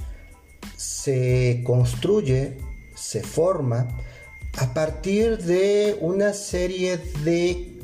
se 0.76 1.64
construye, 1.66 2.58
se 2.96 3.24
forma 3.24 3.88
a 4.58 4.74
partir 4.74 5.38
de 5.38 5.98
una 6.02 6.34
serie 6.34 6.98
de 7.24 7.77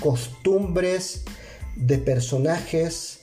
costumbres, 0.00 1.24
de 1.76 1.98
personajes, 1.98 3.20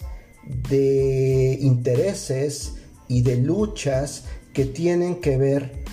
de 0.70 1.58
intereses 1.62 2.74
y 3.08 3.22
de 3.22 3.38
luchas 3.38 4.26
que 4.54 4.66
tienen 4.66 5.20
que 5.20 5.38
ver 5.38 5.84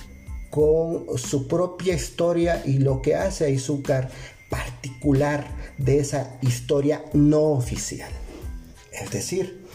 con 0.51 1.07
su 1.17 1.49
propia 1.49 1.95
historia 1.95 2.63
y 2.65 2.79
lo 2.79 3.03
que 3.03 3.15
hace 3.17 3.47
a 3.47 3.49
Izúcar 3.49 4.11
particular 4.51 5.47
de 5.79 5.99
esa 5.99 6.39
historia 6.43 7.03
no 7.15 7.53
oficial. 7.53 8.13
Es 8.93 9.11
decir, 9.11 9.67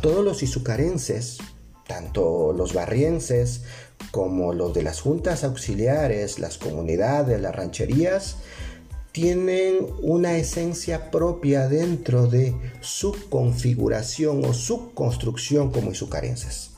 todos 0.00 0.24
los 0.24 0.42
izucarenses, 0.42 1.38
tanto 1.86 2.54
los 2.54 2.72
barrienses 2.72 3.64
como 4.10 4.54
los 4.54 4.72
de 4.72 4.82
las 4.82 5.00
juntas 5.00 5.44
auxiliares, 5.44 6.38
las 6.38 6.56
comunidades, 6.56 7.40
las 7.40 7.54
rancherías, 7.54 8.36
tienen 9.14 9.86
una 10.02 10.36
esencia 10.38 11.12
propia 11.12 11.68
dentro 11.68 12.26
de 12.26 12.52
su 12.80 13.14
configuración 13.28 14.44
o 14.44 14.52
su 14.52 14.92
construcción 14.92 15.70
como 15.70 15.92
izucarenses. 15.92 16.72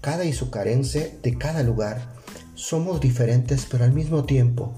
Cada 0.00 0.24
izucarense 0.24 1.18
de 1.22 1.36
cada 1.36 1.62
lugar 1.62 2.14
somos 2.54 2.98
diferentes, 3.02 3.66
pero 3.70 3.84
al 3.84 3.92
mismo 3.92 4.24
tiempo 4.24 4.72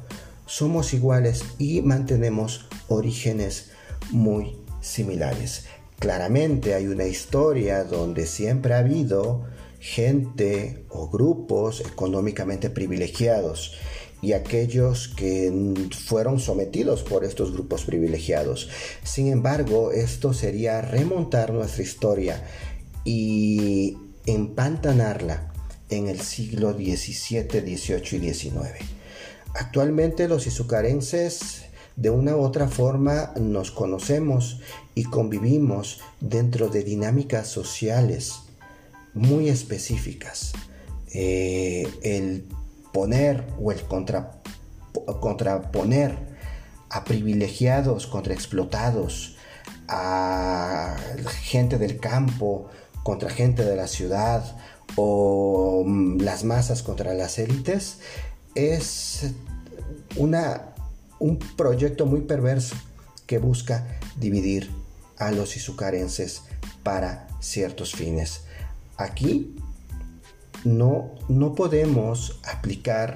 somos 0.47 0.93
iguales 0.93 1.45
y 1.57 1.83
mantenemos 1.83 2.67
orígenes 2.88 3.71
muy 4.11 4.57
similares. 4.81 5.67
Claramente 6.00 6.75
hay 6.75 6.88
una 6.88 7.05
historia 7.05 7.85
donde 7.85 8.26
siempre 8.26 8.75
ha 8.75 8.78
habido 8.78 9.45
gente 9.78 10.85
o 10.88 11.09
grupos 11.09 11.81
económicamente 11.81 12.71
privilegiados 12.71 13.78
y 14.21 14.33
aquellos 14.33 15.09
que 15.09 15.53
fueron 16.07 16.41
sometidos 16.41 17.03
por 17.03 17.25
estos 17.25 17.53
grupos 17.53 17.85
privilegiados. 17.85 18.69
Sin 19.05 19.29
embargo, 19.29 19.93
esto 19.93 20.33
sería 20.33 20.81
remontar 20.81 21.53
nuestra 21.53 21.83
historia 21.83 22.45
y 23.05 23.97
empantanarla 24.27 25.53
en 25.88 26.09
el 26.09 26.21
siglo 26.21 26.73
XVII, 26.73 27.49
XVIII 27.49 28.29
y 28.29 28.35
XIX. 28.35 28.53
Actualmente 29.55 30.29
los 30.29 30.47
izucarenses 30.47 31.62
de 31.97 32.11
una 32.11 32.37
u 32.37 32.40
otra 32.40 32.69
forma 32.69 33.33
nos 33.40 33.71
conocemos 33.71 34.61
y 34.95 35.05
convivimos 35.05 36.01
dentro 36.21 36.69
de 36.69 36.85
dinámicas 36.85 37.49
sociales 37.49 38.35
muy 39.14 39.49
específicas. 39.49 40.53
Eh, 41.12 41.88
el 42.03 42.45
poner 42.92 43.46
o 43.61 43.72
el 43.72 43.83
contraponer 45.20 46.16
a 46.90 47.05
privilegiados 47.05 48.07
contra 48.07 48.35
explotados, 48.35 49.37
a 49.88 50.96
gente 51.40 51.79
del 51.79 51.98
campo 51.98 52.68
contra 53.03 53.31
gente 53.31 53.64
de 53.64 53.77
la 53.77 53.87
ciudad 53.87 54.44
o 54.96 55.83
mm, 55.87 56.20
las 56.20 56.44
masas 56.44 56.83
contra 56.83 57.14
las 57.14 57.38
élites, 57.38 57.98
es 58.55 59.31
una, 60.16 60.74
un 61.18 61.38
proyecto 61.38 62.07
muy 62.07 62.22
perverso 62.22 62.77
que 63.27 63.38
busca 63.38 63.87
dividir 64.16 64.70
a 65.18 65.31
los 65.31 65.57
izucarenses 65.57 66.42
para 66.83 67.29
ciertos 67.40 67.94
fines. 67.94 68.42
Aquí 68.96 69.57
no, 70.68 71.14
no 71.28 71.54
podemos 71.54 72.40
aplicar 72.44 73.14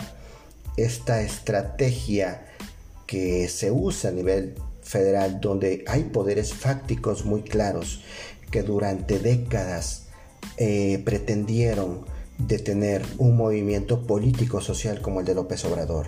esta 0.77 1.21
estrategia 1.21 2.47
que 3.07 3.49
se 3.49 3.71
usa 3.71 4.11
a 4.11 4.13
nivel 4.15 4.55
federal 4.81 5.41
donde 5.41 5.85
hay 5.87 6.05
poderes 6.05 6.55
fácticos 6.55 7.25
muy 7.25 7.43
claros 7.43 8.03
que 8.51 8.63
durante 8.63 9.19
décadas 9.19 10.07
eh, 10.57 11.03
pretendieron 11.05 12.07
detener 12.39 13.05
un 13.19 13.37
movimiento 13.37 14.07
político 14.07 14.61
social 14.61 15.03
como 15.03 15.21
el 15.21 15.27
de 15.27 15.35
López 15.35 15.65
Obrador. 15.65 16.07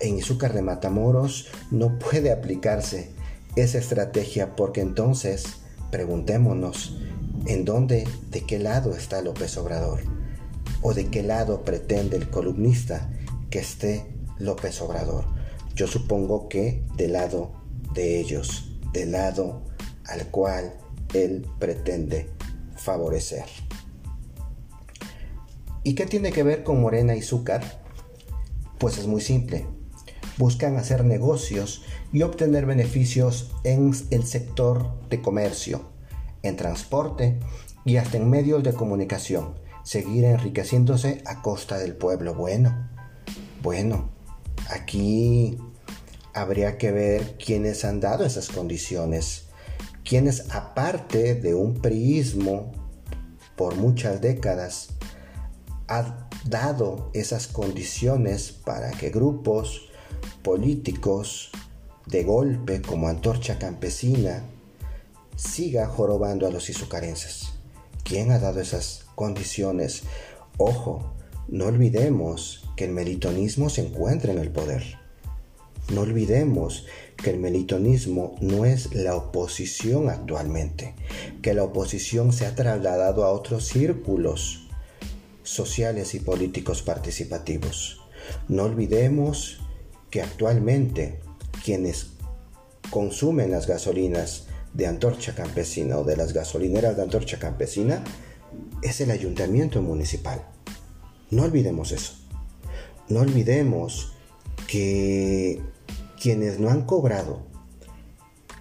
En 0.00 0.16
Izúcar 0.16 0.54
de 0.54 0.62
Matamoros 0.62 1.48
no 1.70 1.98
puede 1.98 2.32
aplicarse 2.32 3.10
esa 3.54 3.78
estrategia 3.78 4.56
porque 4.56 4.80
entonces 4.80 5.44
preguntémonos 5.90 6.98
en 7.46 7.64
dónde, 7.64 8.08
de 8.30 8.46
qué 8.46 8.58
lado 8.58 8.94
está 8.96 9.20
López 9.20 9.56
Obrador 9.58 10.19
o 10.82 10.94
de 10.94 11.08
qué 11.08 11.22
lado 11.22 11.64
pretende 11.64 12.16
el 12.16 12.30
columnista 12.30 13.10
que 13.50 13.58
esté 13.58 14.06
López 14.38 14.80
Obrador. 14.80 15.26
Yo 15.74 15.86
supongo 15.86 16.48
que 16.48 16.82
del 16.96 17.12
lado 17.12 17.52
de 17.94 18.20
ellos, 18.20 18.78
del 18.92 19.12
lado 19.12 19.62
al 20.06 20.26
cual 20.26 20.74
él 21.14 21.46
pretende 21.58 22.30
favorecer. 22.76 23.44
¿Y 25.82 25.94
qué 25.94 26.06
tiene 26.06 26.32
que 26.32 26.42
ver 26.42 26.62
con 26.62 26.80
Morena 26.80 27.16
y 27.16 27.22
Zúcar? 27.22 27.82
Pues 28.78 28.98
es 28.98 29.06
muy 29.06 29.20
simple. 29.20 29.66
Buscan 30.36 30.76
hacer 30.76 31.04
negocios 31.04 31.82
y 32.12 32.22
obtener 32.22 32.66
beneficios 32.66 33.52
en 33.64 33.92
el 34.10 34.24
sector 34.24 34.98
de 35.08 35.20
comercio, 35.20 35.90
en 36.42 36.56
transporte 36.56 37.38
y 37.84 37.96
hasta 37.96 38.16
en 38.16 38.28
medios 38.28 38.62
de 38.62 38.72
comunicación. 38.72 39.54
Seguir 39.82 40.24
enriqueciéndose 40.24 41.22
a 41.26 41.42
costa 41.42 41.78
del 41.78 41.96
pueblo. 41.96 42.34
Bueno, 42.34 42.88
bueno, 43.62 44.10
aquí 44.68 45.58
habría 46.34 46.78
que 46.78 46.92
ver 46.92 47.36
quiénes 47.36 47.84
han 47.84 48.00
dado 48.00 48.24
esas 48.24 48.48
condiciones. 48.48 49.46
Quienes 50.04 50.50
aparte 50.50 51.34
de 51.34 51.54
un 51.54 51.74
priismo 51.74 52.72
por 53.56 53.76
muchas 53.76 54.20
décadas 54.20 54.88
ha 55.88 56.28
dado 56.44 57.10
esas 57.12 57.46
condiciones 57.48 58.52
para 58.52 58.90
que 58.92 59.10
grupos 59.10 59.90
políticos 60.42 61.50
de 62.06 62.24
golpe 62.24 62.80
como 62.80 63.08
Antorcha 63.08 63.58
Campesina 63.58 64.42
siga 65.36 65.86
jorobando 65.86 66.46
a 66.46 66.50
los 66.50 66.70
izucarenses. 66.70 67.50
¿Quién 68.04 68.32
ha 68.32 68.38
dado 68.38 68.60
esas 68.60 69.04
condiciones? 69.20 70.04
Ojo, 70.56 71.12
no 71.46 71.66
olvidemos 71.66 72.64
que 72.74 72.86
el 72.86 72.92
melitonismo 72.92 73.68
se 73.68 73.82
encuentra 73.82 74.32
en 74.32 74.38
el 74.38 74.50
poder. 74.50 74.82
No 75.92 76.00
olvidemos 76.00 76.86
que 77.18 77.28
el 77.28 77.38
melitonismo 77.38 78.36
no 78.40 78.64
es 78.64 78.94
la 78.94 79.14
oposición 79.14 80.08
actualmente, 80.08 80.94
que 81.42 81.52
la 81.52 81.64
oposición 81.64 82.32
se 82.32 82.46
ha 82.46 82.54
trasladado 82.54 83.24
a 83.24 83.30
otros 83.30 83.66
círculos 83.66 84.66
sociales 85.42 86.14
y 86.14 86.20
políticos 86.20 86.80
participativos. 86.80 88.00
No 88.48 88.62
olvidemos 88.62 89.60
que 90.08 90.22
actualmente 90.22 91.20
quienes 91.62 92.12
consumen 92.88 93.50
las 93.50 93.66
gasolinas 93.66 94.46
de 94.72 94.86
Antorcha 94.86 95.34
Campesina 95.34 95.98
o 95.98 96.04
de 96.04 96.16
las 96.16 96.32
gasolineras 96.32 96.96
de 96.96 97.02
Antorcha 97.02 97.38
Campesina 97.38 98.02
es 98.82 99.00
el 99.00 99.10
ayuntamiento 99.10 99.82
municipal. 99.82 100.42
No 101.30 101.44
olvidemos 101.44 101.92
eso. 101.92 102.14
No 103.08 103.20
olvidemos 103.20 104.12
que 104.66 105.60
quienes 106.20 106.58
no 106.58 106.70
han 106.70 106.82
cobrado 106.82 107.50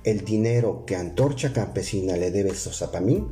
el 0.03 0.23
dinero 0.23 0.85
que 0.85 0.95
Antorcha 0.95 1.53
Campesina 1.53 2.15
le 2.15 2.31
debe 2.31 2.51
a 2.51 2.55
Sosapamín 2.55 3.27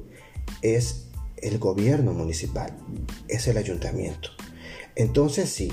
es 0.61 1.07
el 1.37 1.59
gobierno 1.59 2.13
municipal, 2.13 2.73
es 3.27 3.47
el 3.47 3.57
ayuntamiento. 3.57 4.29
Entonces 4.95 5.49
sí, 5.49 5.71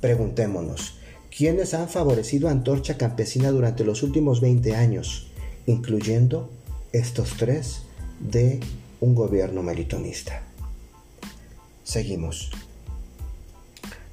preguntémonos, 0.00 0.98
¿quiénes 1.36 1.74
han 1.74 1.88
favorecido 1.88 2.48
a 2.48 2.52
Antorcha 2.52 2.96
Campesina 2.96 3.50
durante 3.50 3.84
los 3.84 4.02
últimos 4.02 4.40
20 4.40 4.74
años, 4.76 5.30
incluyendo 5.66 6.50
estos 6.92 7.36
tres 7.36 7.82
de 8.20 8.60
un 9.00 9.14
gobierno 9.14 9.62
meritonista? 9.62 10.42
Seguimos. 11.84 12.50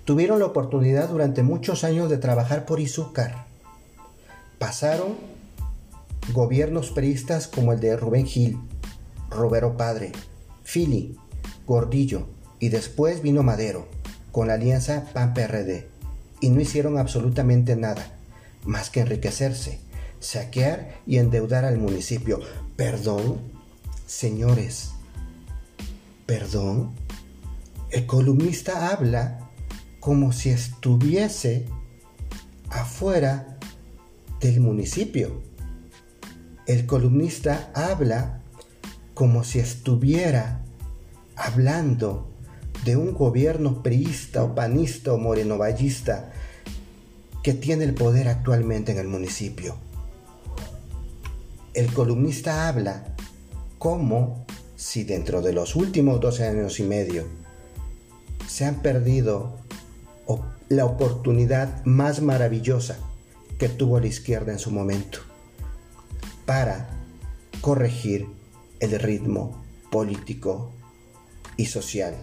Tuvieron 0.05 0.39
la 0.39 0.45
oportunidad 0.45 1.09
durante 1.09 1.43
muchos 1.43 1.83
años 1.83 2.09
de 2.09 2.17
trabajar 2.17 2.65
por 2.65 2.79
Izúcar. 2.79 3.45
Pasaron 4.59 5.15
gobiernos 6.33 6.91
peristas 6.91 7.47
como 7.47 7.73
el 7.73 7.79
de 7.79 7.97
Rubén 7.97 8.25
Gil, 8.25 8.57
Robero 9.29 9.75
Padre, 9.77 10.11
Fili, 10.63 11.17
Gordillo 11.65 12.27
y 12.59 12.69
después 12.69 13.21
vino 13.21 13.43
Madero 13.43 13.87
con 14.31 14.47
la 14.47 14.55
alianza 14.55 15.05
PAN-PRD 15.13 15.87
y 16.41 16.49
no 16.49 16.61
hicieron 16.61 16.97
absolutamente 16.97 17.75
nada 17.75 18.17
más 18.65 18.89
que 18.89 19.01
enriquecerse, 19.01 19.79
saquear 20.19 20.99
y 21.05 21.17
endeudar 21.17 21.65
al 21.65 21.77
municipio. 21.77 22.39
Perdón, 22.75 23.52
señores, 24.05 24.91
perdón. 26.25 26.91
El 27.89 28.05
columnista 28.05 28.89
habla 28.89 29.49
como 29.99 30.31
si 30.31 30.49
estuviese 30.49 31.65
afuera 32.69 33.57
del 34.39 34.59
municipio. 34.59 35.41
El 36.65 36.85
columnista 36.85 37.71
habla 37.75 38.41
como 39.13 39.43
si 39.43 39.59
estuviera 39.59 40.63
hablando 41.35 42.29
de 42.83 42.97
un 42.97 43.13
gobierno 43.13 43.83
priista 43.83 44.43
o 44.43 44.55
panista 44.55 45.13
o 45.13 45.17
morenovallista 45.17 46.31
que 47.43 47.53
tiene 47.53 47.83
el 47.83 47.93
poder 47.93 48.27
actualmente 48.27 48.91
en 48.91 48.97
el 48.97 49.07
municipio. 49.07 49.77
El 51.73 51.91
columnista 51.93 52.67
habla 52.67 53.12
como 53.83 54.45
si 54.77 55.03
dentro 55.03 55.41
de 55.41 55.51
los 55.51 55.75
últimos 55.75 56.21
12 56.21 56.47
años 56.47 56.79
y 56.79 56.83
medio 56.83 57.25
se 58.47 58.63
han 58.63 58.81
perdido 58.81 59.57
la 60.69 60.85
oportunidad 60.85 61.83
más 61.83 62.21
maravillosa 62.21 62.97
que 63.59 63.67
tuvo 63.67 63.99
la 63.99 64.07
izquierda 64.07 64.53
en 64.53 64.59
su 64.59 64.71
momento 64.71 65.19
para 66.45 66.91
corregir 67.59 68.25
el 68.79 68.97
ritmo 68.99 69.61
político 69.91 70.71
y 71.57 71.65
social 71.65 72.15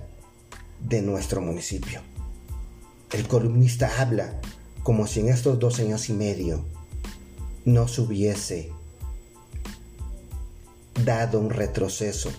de 0.88 1.02
nuestro 1.02 1.42
municipio. 1.42 2.00
El 3.12 3.28
columnista 3.28 4.00
habla 4.00 4.40
como 4.82 5.06
si 5.06 5.20
en 5.20 5.28
estos 5.28 5.58
dos 5.58 5.78
años 5.78 6.08
y 6.08 6.14
medio 6.14 6.64
no 7.66 7.86
se 7.86 8.00
hubiese 8.00 8.72
dado 11.04 11.40
un 11.40 11.50
retroceso 11.50 12.30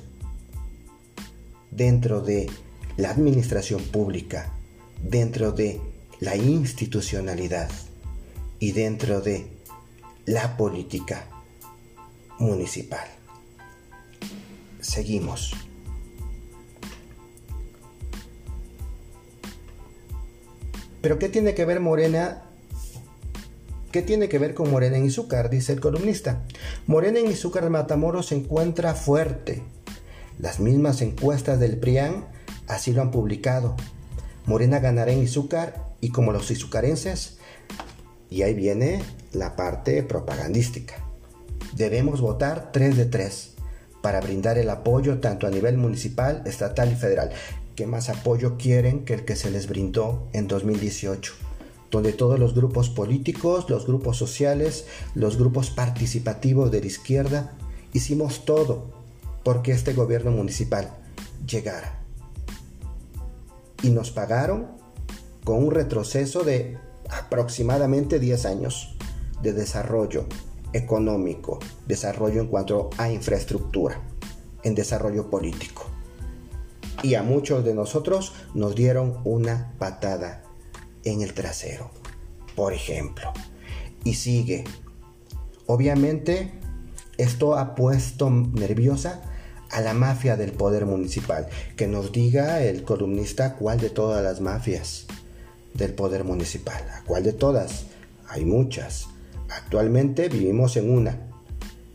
dentro 1.72 2.22
de 2.22 2.50
la 2.98 3.10
administración 3.10 3.82
pública, 3.84 4.54
dentro 5.02 5.52
de 5.52 5.80
la 6.20 6.36
institucionalidad 6.36 7.70
y 8.60 8.74
dentro 8.74 9.22
de 9.22 9.48
la 10.26 10.56
política 10.58 11.26
municipal. 12.38 13.08
Seguimos. 14.80 15.54
Pero 21.02 21.18
¿qué 21.18 21.30
tiene 21.30 21.56
que 21.56 21.66
ver 21.66 21.80
Morena? 21.80 22.44
¿Qué 23.92 24.02
tiene 24.02 24.30
que 24.30 24.40
ver 24.40 24.54
con 24.54 24.72
Morena 24.72 24.96
en 24.96 25.06
Izúcar? 25.06 25.50
Dice 25.50 25.74
el 25.74 25.82
columnista. 25.82 26.44
Morena 26.88 27.20
en 27.20 27.28
Izúcar 27.28 27.70
Matamoros 27.70 28.28
se 28.28 28.36
encuentra 28.36 28.96
fuerte. 28.96 29.64
Las 30.40 30.62
mismas 30.62 31.02
encuestas 31.02 31.60
del 31.60 31.78
PRIAN 31.78 32.26
así 32.68 32.94
lo 32.94 33.02
han 33.02 33.12
publicado. 33.12 33.76
Morena 34.46 34.80
ganará 34.80 35.12
en 35.12 35.22
Izúcar 35.22 35.92
y 36.00 36.10
como 36.10 36.32
los 36.32 36.50
izucarenses, 36.50 37.38
y 38.30 38.44
ahí 38.44 38.54
viene 38.54 39.04
la 39.34 39.58
parte 39.58 40.04
propagandística. 40.04 40.96
Debemos 41.76 42.22
votar 42.22 42.72
3 42.72 42.96
de 42.96 43.06
3 43.06 43.56
para 44.02 44.22
brindar 44.22 44.58
el 44.58 44.70
apoyo 44.70 45.20
tanto 45.20 45.48
a 45.48 45.52
nivel 45.52 45.78
municipal, 45.78 46.44
estatal 46.46 46.94
y 46.94 46.96
federal. 46.96 47.32
¿Qué 47.76 47.88
más 47.88 48.08
apoyo 48.08 48.58
quieren 48.58 49.04
que 49.04 49.16
el 49.16 49.26
que 49.26 49.36
se 49.36 49.52
les 49.52 49.68
brindó 49.68 50.30
en 50.32 50.48
2018? 50.48 51.51
Donde 51.92 52.14
todos 52.14 52.40
los 52.40 52.56
grupos 52.56 52.90
políticos, 52.90 53.70
los 53.70 53.86
grupos 53.86 54.18
sociales, 54.18 54.86
los 55.14 55.38
grupos 55.38 55.70
participativos 55.70 56.72
de 56.72 56.80
la 56.80 56.88
izquierda, 56.88 57.54
hicimos 57.94 58.46
todo 58.46 58.86
porque 59.44 59.74
este 59.74 59.94
gobierno 59.94 60.32
municipal 60.32 60.98
llegara. 61.46 62.00
Y 63.84 63.90
nos 63.90 64.12
pagaron 64.12 64.68
con 65.44 65.64
un 65.64 65.72
retroceso 65.72 66.44
de 66.44 66.78
aproximadamente 67.10 68.20
10 68.20 68.46
años 68.46 68.96
de 69.44 69.54
desarrollo 69.54 70.26
económico, 70.72 71.60
desarrollo 71.88 72.42
en 72.42 72.48
cuanto 72.48 72.90
a 72.98 73.12
infraestructura, 73.12 74.02
en 74.64 74.76
desarrollo 74.76 75.30
político 75.30 75.92
y 77.04 77.16
a 77.16 77.24
muchos 77.24 77.64
de 77.64 77.74
nosotros 77.74 78.34
nos 78.54 78.76
dieron 78.76 79.18
una 79.24 79.74
patada 79.80 80.44
en 81.04 81.22
el 81.22 81.34
trasero, 81.34 81.92
por 82.56 82.74
ejemplo. 82.74 83.32
Y 84.04 84.16
sigue. 84.16 84.64
Obviamente, 85.68 86.52
esto 87.18 87.56
ha 87.56 87.76
puesto 87.76 88.30
nerviosa 88.30 89.22
a 89.70 89.82
la 89.82 89.94
mafia 89.94 90.36
del 90.36 90.52
poder 90.52 90.86
municipal. 90.86 91.48
Que 91.76 91.88
nos 91.88 92.12
diga 92.12 92.62
el 92.64 92.84
columnista 92.84 93.56
cuál 93.56 93.80
de 93.80 93.90
todas 93.90 94.24
las 94.24 94.42
mafias 94.42 95.06
del 95.74 95.94
poder 95.94 96.24
municipal. 96.24 96.84
¿A 96.90 97.04
cuál 97.04 97.24
de 97.24 97.34
todas? 97.34 97.86
Hay 98.28 98.46
muchas. 98.46 99.08
Actualmente 99.50 100.30
vivimos 100.30 100.78
en 100.78 100.92
una. 100.92 101.18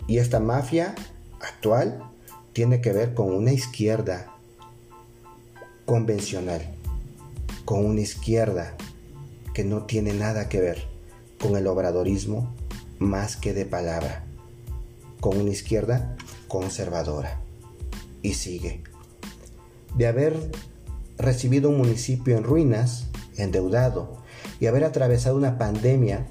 Y 0.07 0.19
esta 0.19 0.41
mafia 0.41 0.95
actual 1.41 2.03
tiene 2.53 2.81
que 2.81 2.93
ver 2.93 3.15
con 3.15 3.33
una 3.35 3.53
izquierda 3.53 4.33
convencional, 5.85 6.63
con 7.65 7.85
una 7.85 8.01
izquierda 8.01 8.77
que 9.57 9.65
no 9.65 9.85
tiene 9.85 10.13
nada 10.13 10.51
que 10.51 10.61
ver 10.61 10.85
con 11.41 11.57
el 11.57 11.67
obradorismo 11.67 12.55
más 12.99 13.39
que 13.39 13.55
de 13.55 13.65
palabra, 13.65 14.27
con 15.19 15.39
una 15.39 15.49
izquierda 15.49 16.15
conservadora. 16.47 17.41
Y 18.21 18.35
sigue. 18.35 18.83
De 19.95 20.09
haber 20.09 20.37
recibido 21.17 21.71
un 21.71 21.79
municipio 21.79 22.37
en 22.37 22.45
ruinas, 22.45 23.07
endeudado, 23.39 24.19
y 24.61 24.67
haber 24.67 24.85
atravesado 24.85 25.39
una 25.39 25.57
pandemia 25.57 26.27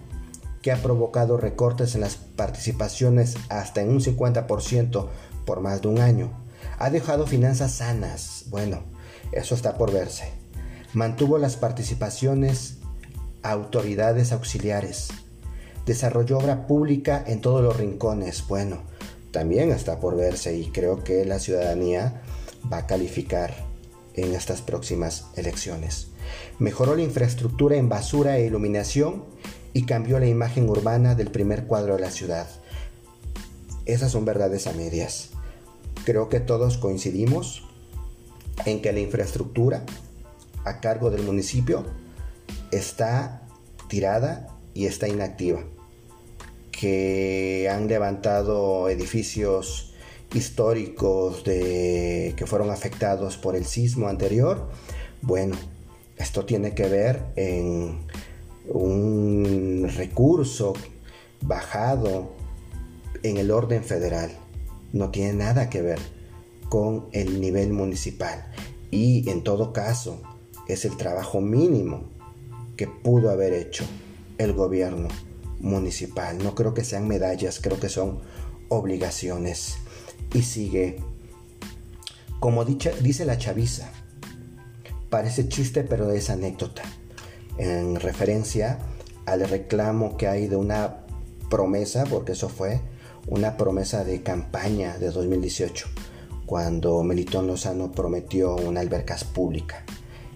que 0.62 0.72
ha 0.72 0.78
provocado 0.78 1.36
recortes 1.38 1.96
en 1.96 2.02
las 2.02 2.18
participaciones 2.18 3.38
hasta 3.50 3.82
en 3.82 3.90
un 3.90 4.02
50% 4.02 5.08
por 5.48 5.62
más 5.62 5.82
de 5.82 5.88
un 5.88 5.98
año, 5.98 6.30
ha 6.78 6.92
dejado 6.92 7.26
finanzas 7.26 7.72
sanas, 7.72 8.46
bueno, 8.52 8.84
eso 9.32 9.56
está 9.56 9.80
por 9.80 9.92
verse. 9.92 10.32
Mantuvo 10.94 11.40
las 11.40 11.56
participaciones 11.56 12.78
autoridades 13.52 14.32
auxiliares. 14.32 15.10
Desarrolló 15.86 16.40
obra 16.40 16.68
pública 16.68 17.24
en 17.28 17.42
todos 17.42 17.62
los 17.62 17.78
rincones. 17.78 18.48
Bueno, 18.48 18.84
también 19.32 19.72
está 19.72 20.00
por 20.00 20.16
verse 20.16 20.58
y 20.58 20.72
creo 20.72 21.04
que 21.04 21.26
la 21.26 21.40
ciudadanía 21.40 22.22
va 22.72 22.78
a 22.78 22.88
calificar 22.88 23.54
en 24.16 24.34
estas 24.34 24.62
próximas 24.62 25.28
elecciones. 25.36 26.08
Mejoró 26.58 26.96
la 26.96 27.04
infraestructura 27.04 27.76
en 27.76 27.90
basura 27.90 28.38
e 28.38 28.46
iluminación 28.46 29.26
y 29.74 29.86
cambió 29.86 30.20
la 30.20 30.28
imagen 30.28 30.70
urbana 30.70 31.16
del 31.16 31.30
primer 31.32 31.66
cuadro 31.68 31.96
de 31.96 32.02
la 32.02 32.12
ciudad. 32.12 32.48
Esas 33.86 34.12
son 34.12 34.26
verdades 34.26 34.68
a 34.68 34.74
medias. 34.74 35.30
Creo 36.06 36.30
que 36.30 36.40
todos 36.40 36.78
coincidimos 36.78 37.64
en 38.66 38.82
que 38.82 38.94
la 38.94 39.02
infraestructura 39.02 39.84
a 40.64 40.80
cargo 40.80 41.12
del 41.12 41.24
municipio 41.24 41.86
está 42.76 43.42
tirada 43.88 44.48
y 44.74 44.86
está 44.86 45.08
inactiva, 45.08 45.64
que 46.72 47.70
han 47.72 47.88
levantado 47.88 48.90
edificios 48.90 49.94
históricos 50.34 51.44
de, 51.44 52.34
que 52.36 52.46
fueron 52.46 52.70
afectados 52.70 53.38
por 53.38 53.56
el 53.56 53.66
sismo 53.66 54.08
anterior. 54.08 54.70
Bueno, 55.22 55.56
esto 56.18 56.46
tiene 56.46 56.74
que 56.74 56.88
ver 56.88 57.24
en 57.36 58.00
un 58.68 59.90
recurso 59.96 60.74
bajado 61.42 62.34
en 63.24 63.38
el 63.38 63.52
orden 63.52 63.84
federal, 63.84 64.32
no 64.92 65.10
tiene 65.10 65.34
nada 65.34 65.70
que 65.70 65.82
ver 65.82 66.00
con 66.70 67.08
el 67.12 67.40
nivel 67.40 67.72
municipal. 67.72 68.52
Y 68.92 69.30
en 69.30 69.44
todo 69.44 69.74
caso 69.74 70.22
es 70.68 70.86
el 70.86 70.98
trabajo 70.98 71.42
mínimo 71.42 72.15
que 72.76 72.88
pudo 72.88 73.30
haber 73.30 73.54
hecho 73.54 73.86
el 74.38 74.54
gobierno 74.54 75.08
municipal. 75.60 76.38
No 76.38 76.56
creo 76.56 76.74
que 76.74 76.84
sean 76.84 77.08
medallas, 77.08 77.60
creo 77.62 77.80
que 77.80 77.90
son 77.90 78.20
obligaciones. 78.70 79.78
Y 80.34 80.42
sigue, 80.44 81.00
como 82.40 82.66
dice 82.66 83.26
la 83.26 83.38
chaviza, 83.38 83.92
parece 85.10 85.48
chiste 85.48 85.84
pero 85.84 86.12
es 86.12 86.30
anécdota, 86.30 86.84
en 87.58 87.96
referencia 87.96 88.80
al 89.26 89.48
reclamo 89.48 90.18
que 90.18 90.28
hay 90.28 90.48
de 90.48 90.56
una 90.56 91.06
promesa, 91.50 92.04
porque 92.06 92.34
eso 92.34 92.50
fue 92.50 92.82
una 93.28 93.58
promesa 93.58 94.04
de 94.04 94.22
campaña 94.22 94.98
de 94.98 95.12
2018, 95.12 95.88
cuando 96.46 97.02
Melitón 97.04 97.48
Lozano 97.48 97.92
prometió 97.92 98.56
una 98.56 98.82
albercas 98.82 99.24
pública. 99.24 99.84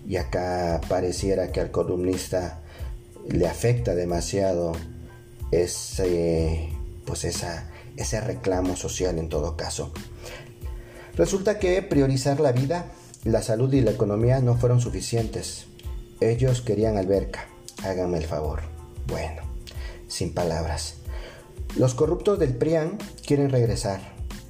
Y 0.10 0.18
acá 0.18 0.82
pareciera 0.90 1.52
que 1.52 1.62
al 1.62 1.70
columnista 1.70 2.62
le 3.30 3.48
afecta 3.48 3.94
demasiado 3.94 4.72
ese, 5.52 6.70
pues 7.06 7.26
esa, 7.26 7.70
ese 7.96 8.20
reclamo 8.20 8.76
social 8.76 9.20
en 9.20 9.30
todo 9.30 9.56
caso. 9.56 9.94
Resulta 11.16 11.60
que 11.60 11.84
priorizar 11.84 12.40
la 12.40 12.52
vida, 12.52 12.88
la 13.24 13.44
salud 13.44 13.72
y 13.72 13.82
la 13.82 13.92
economía 13.92 14.40
no 14.40 14.56
fueron 14.58 14.82
suficientes. 14.82 15.68
Ellos 16.22 16.62
querían 16.62 16.98
alberca. 16.98 17.48
Háganme 17.84 18.18
el 18.18 18.26
favor. 18.26 18.62
Bueno, 19.06 19.44
sin 20.08 20.34
palabras. 20.34 20.96
Los 21.78 21.94
corruptos 21.94 22.40
del 22.40 22.56
PRIAN 22.56 22.98
quieren 23.28 23.52
regresar. 23.52 24.02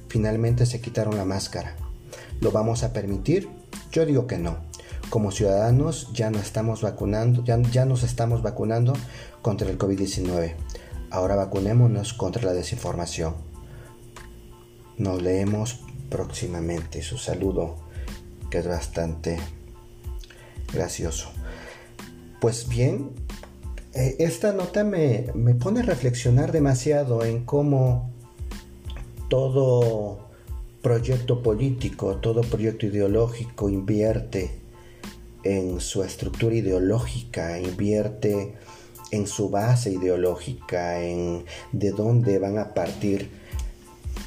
Finalmente 0.08 0.64
se 0.64 0.80
quitaron 0.80 1.18
la 1.18 1.26
máscara. 1.26 1.76
¿Lo 2.40 2.50
vamos 2.50 2.82
a 2.82 2.94
permitir? 2.94 3.50
Yo 3.92 4.06
digo 4.06 4.26
que 4.26 4.38
no. 4.38 4.69
Como 5.10 5.32
ciudadanos 5.32 6.12
ya 6.12 6.30
no 6.30 6.38
estamos 6.38 6.82
vacunando, 6.82 7.42
ya, 7.44 7.60
ya 7.72 7.84
nos 7.84 8.04
estamos 8.04 8.42
vacunando 8.42 8.92
contra 9.42 9.68
el 9.68 9.76
COVID-19. 9.76 10.54
Ahora 11.10 11.34
vacunémonos 11.34 12.14
contra 12.14 12.44
la 12.44 12.52
desinformación. 12.52 13.34
Nos 14.98 15.20
leemos 15.20 15.80
próximamente 16.08 17.02
su 17.02 17.18
saludo, 17.18 17.74
que 18.52 18.58
es 18.58 18.68
bastante 18.68 19.40
gracioso. 20.72 21.30
Pues 22.40 22.68
bien, 22.68 23.10
eh, 23.94 24.14
esta 24.20 24.52
nota 24.52 24.84
me, 24.84 25.26
me 25.34 25.56
pone 25.56 25.80
a 25.80 25.82
reflexionar 25.82 26.52
demasiado 26.52 27.24
en 27.24 27.44
cómo 27.44 28.12
todo 29.28 30.28
proyecto 30.82 31.42
político, 31.42 32.16
todo 32.18 32.42
proyecto 32.42 32.86
ideológico 32.86 33.68
invierte 33.68 34.59
en 35.44 35.80
su 35.80 36.02
estructura 36.02 36.54
ideológica, 36.54 37.58
invierte 37.58 38.54
en 39.10 39.26
su 39.26 39.50
base 39.50 39.92
ideológica, 39.92 41.02
en 41.02 41.44
de 41.72 41.90
dónde 41.90 42.38
van 42.38 42.58
a 42.58 42.74
partir 42.74 43.28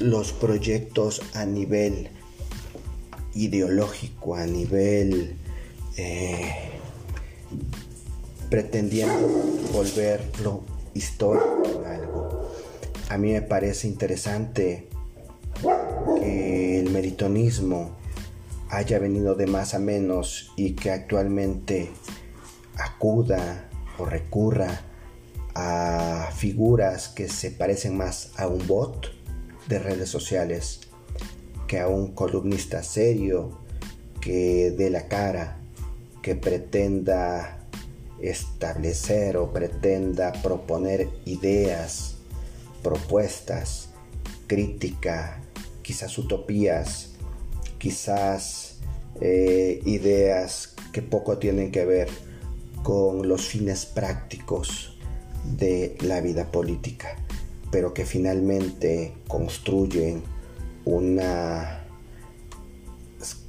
los 0.00 0.32
proyectos 0.32 1.22
a 1.34 1.44
nivel 1.44 2.08
ideológico, 3.34 4.34
a 4.34 4.46
nivel 4.46 5.36
eh, 5.96 6.52
pretendiendo 8.50 9.28
volverlo 9.72 10.62
histórico 10.94 11.82
algo. 11.86 12.50
A 13.08 13.18
mí 13.18 13.32
me 13.32 13.42
parece 13.42 13.88
interesante 13.88 14.88
que 16.20 16.80
el 16.80 16.90
meritonismo 16.90 17.96
haya 18.70 18.98
venido 18.98 19.34
de 19.34 19.46
más 19.46 19.74
a 19.74 19.78
menos 19.78 20.52
y 20.56 20.74
que 20.74 20.90
actualmente 20.90 21.90
acuda 22.76 23.68
o 23.98 24.04
recurra 24.04 24.82
a 25.54 26.30
figuras 26.34 27.08
que 27.08 27.28
se 27.28 27.50
parecen 27.50 27.96
más 27.96 28.32
a 28.36 28.48
un 28.48 28.66
bot 28.66 29.12
de 29.68 29.78
redes 29.78 30.08
sociales 30.08 30.80
que 31.66 31.80
a 31.80 31.88
un 31.88 32.12
columnista 32.12 32.82
serio 32.82 33.58
que 34.20 34.72
dé 34.76 34.90
la 34.90 35.08
cara, 35.08 35.58
que 36.22 36.34
pretenda 36.34 37.58
establecer 38.20 39.36
o 39.36 39.52
pretenda 39.52 40.32
proponer 40.32 41.08
ideas, 41.26 42.16
propuestas, 42.82 43.90
crítica, 44.46 45.42
quizás 45.82 46.16
utopías, 46.16 47.13
quizás 47.84 48.76
eh, 49.20 49.82
ideas 49.84 50.74
que 50.90 51.02
poco 51.02 51.36
tienen 51.36 51.70
que 51.70 51.84
ver 51.84 52.08
con 52.82 53.28
los 53.28 53.42
fines 53.42 53.84
prácticos 53.84 54.96
de 55.58 55.94
la 56.00 56.22
vida 56.22 56.50
política, 56.50 57.14
pero 57.70 57.92
que 57.92 58.06
finalmente 58.06 59.12
construyen 59.28 60.22
una, 60.86 61.84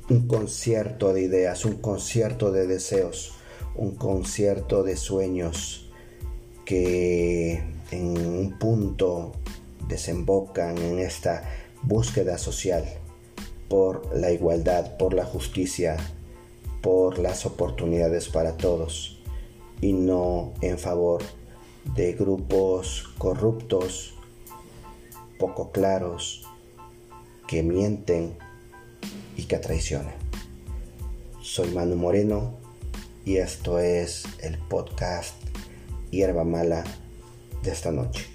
un 0.09 0.27
concierto 0.27 1.13
de 1.13 1.21
ideas, 1.21 1.63
un 1.63 1.77
concierto 1.77 2.51
de 2.51 2.67
deseos, 2.67 3.35
un 3.73 3.95
concierto 3.95 4.83
de 4.83 4.97
sueños 4.97 5.93
que 6.65 7.63
en 7.89 8.17
un 8.17 8.59
punto 8.59 9.31
desembocan 9.87 10.77
en 10.77 10.99
esta 10.99 11.49
búsqueda 11.83 12.37
social 12.37 12.83
por 13.67 14.15
la 14.15 14.31
igualdad, 14.31 14.97
por 14.97 15.13
la 15.13 15.25
justicia, 15.25 15.97
por 16.81 17.19
las 17.19 17.45
oportunidades 17.45 18.29
para 18.29 18.57
todos 18.57 19.19
y 19.81 19.93
no 19.93 20.53
en 20.61 20.77
favor 20.77 21.23
de 21.95 22.13
grupos 22.13 23.09
corruptos, 23.17 24.13
poco 25.39 25.71
claros, 25.71 26.43
que 27.47 27.63
mienten 27.63 28.37
y 29.37 29.43
que 29.43 29.57
traicionan. 29.57 30.15
Soy 31.41 31.69
Manu 31.71 31.95
Moreno 31.95 32.53
y 33.23 33.37
esto 33.37 33.79
es 33.79 34.25
el 34.41 34.57
podcast 34.57 35.35
Hierba 36.11 36.43
Mala 36.43 36.83
de 37.63 37.71
esta 37.71 37.91
noche. 37.91 38.34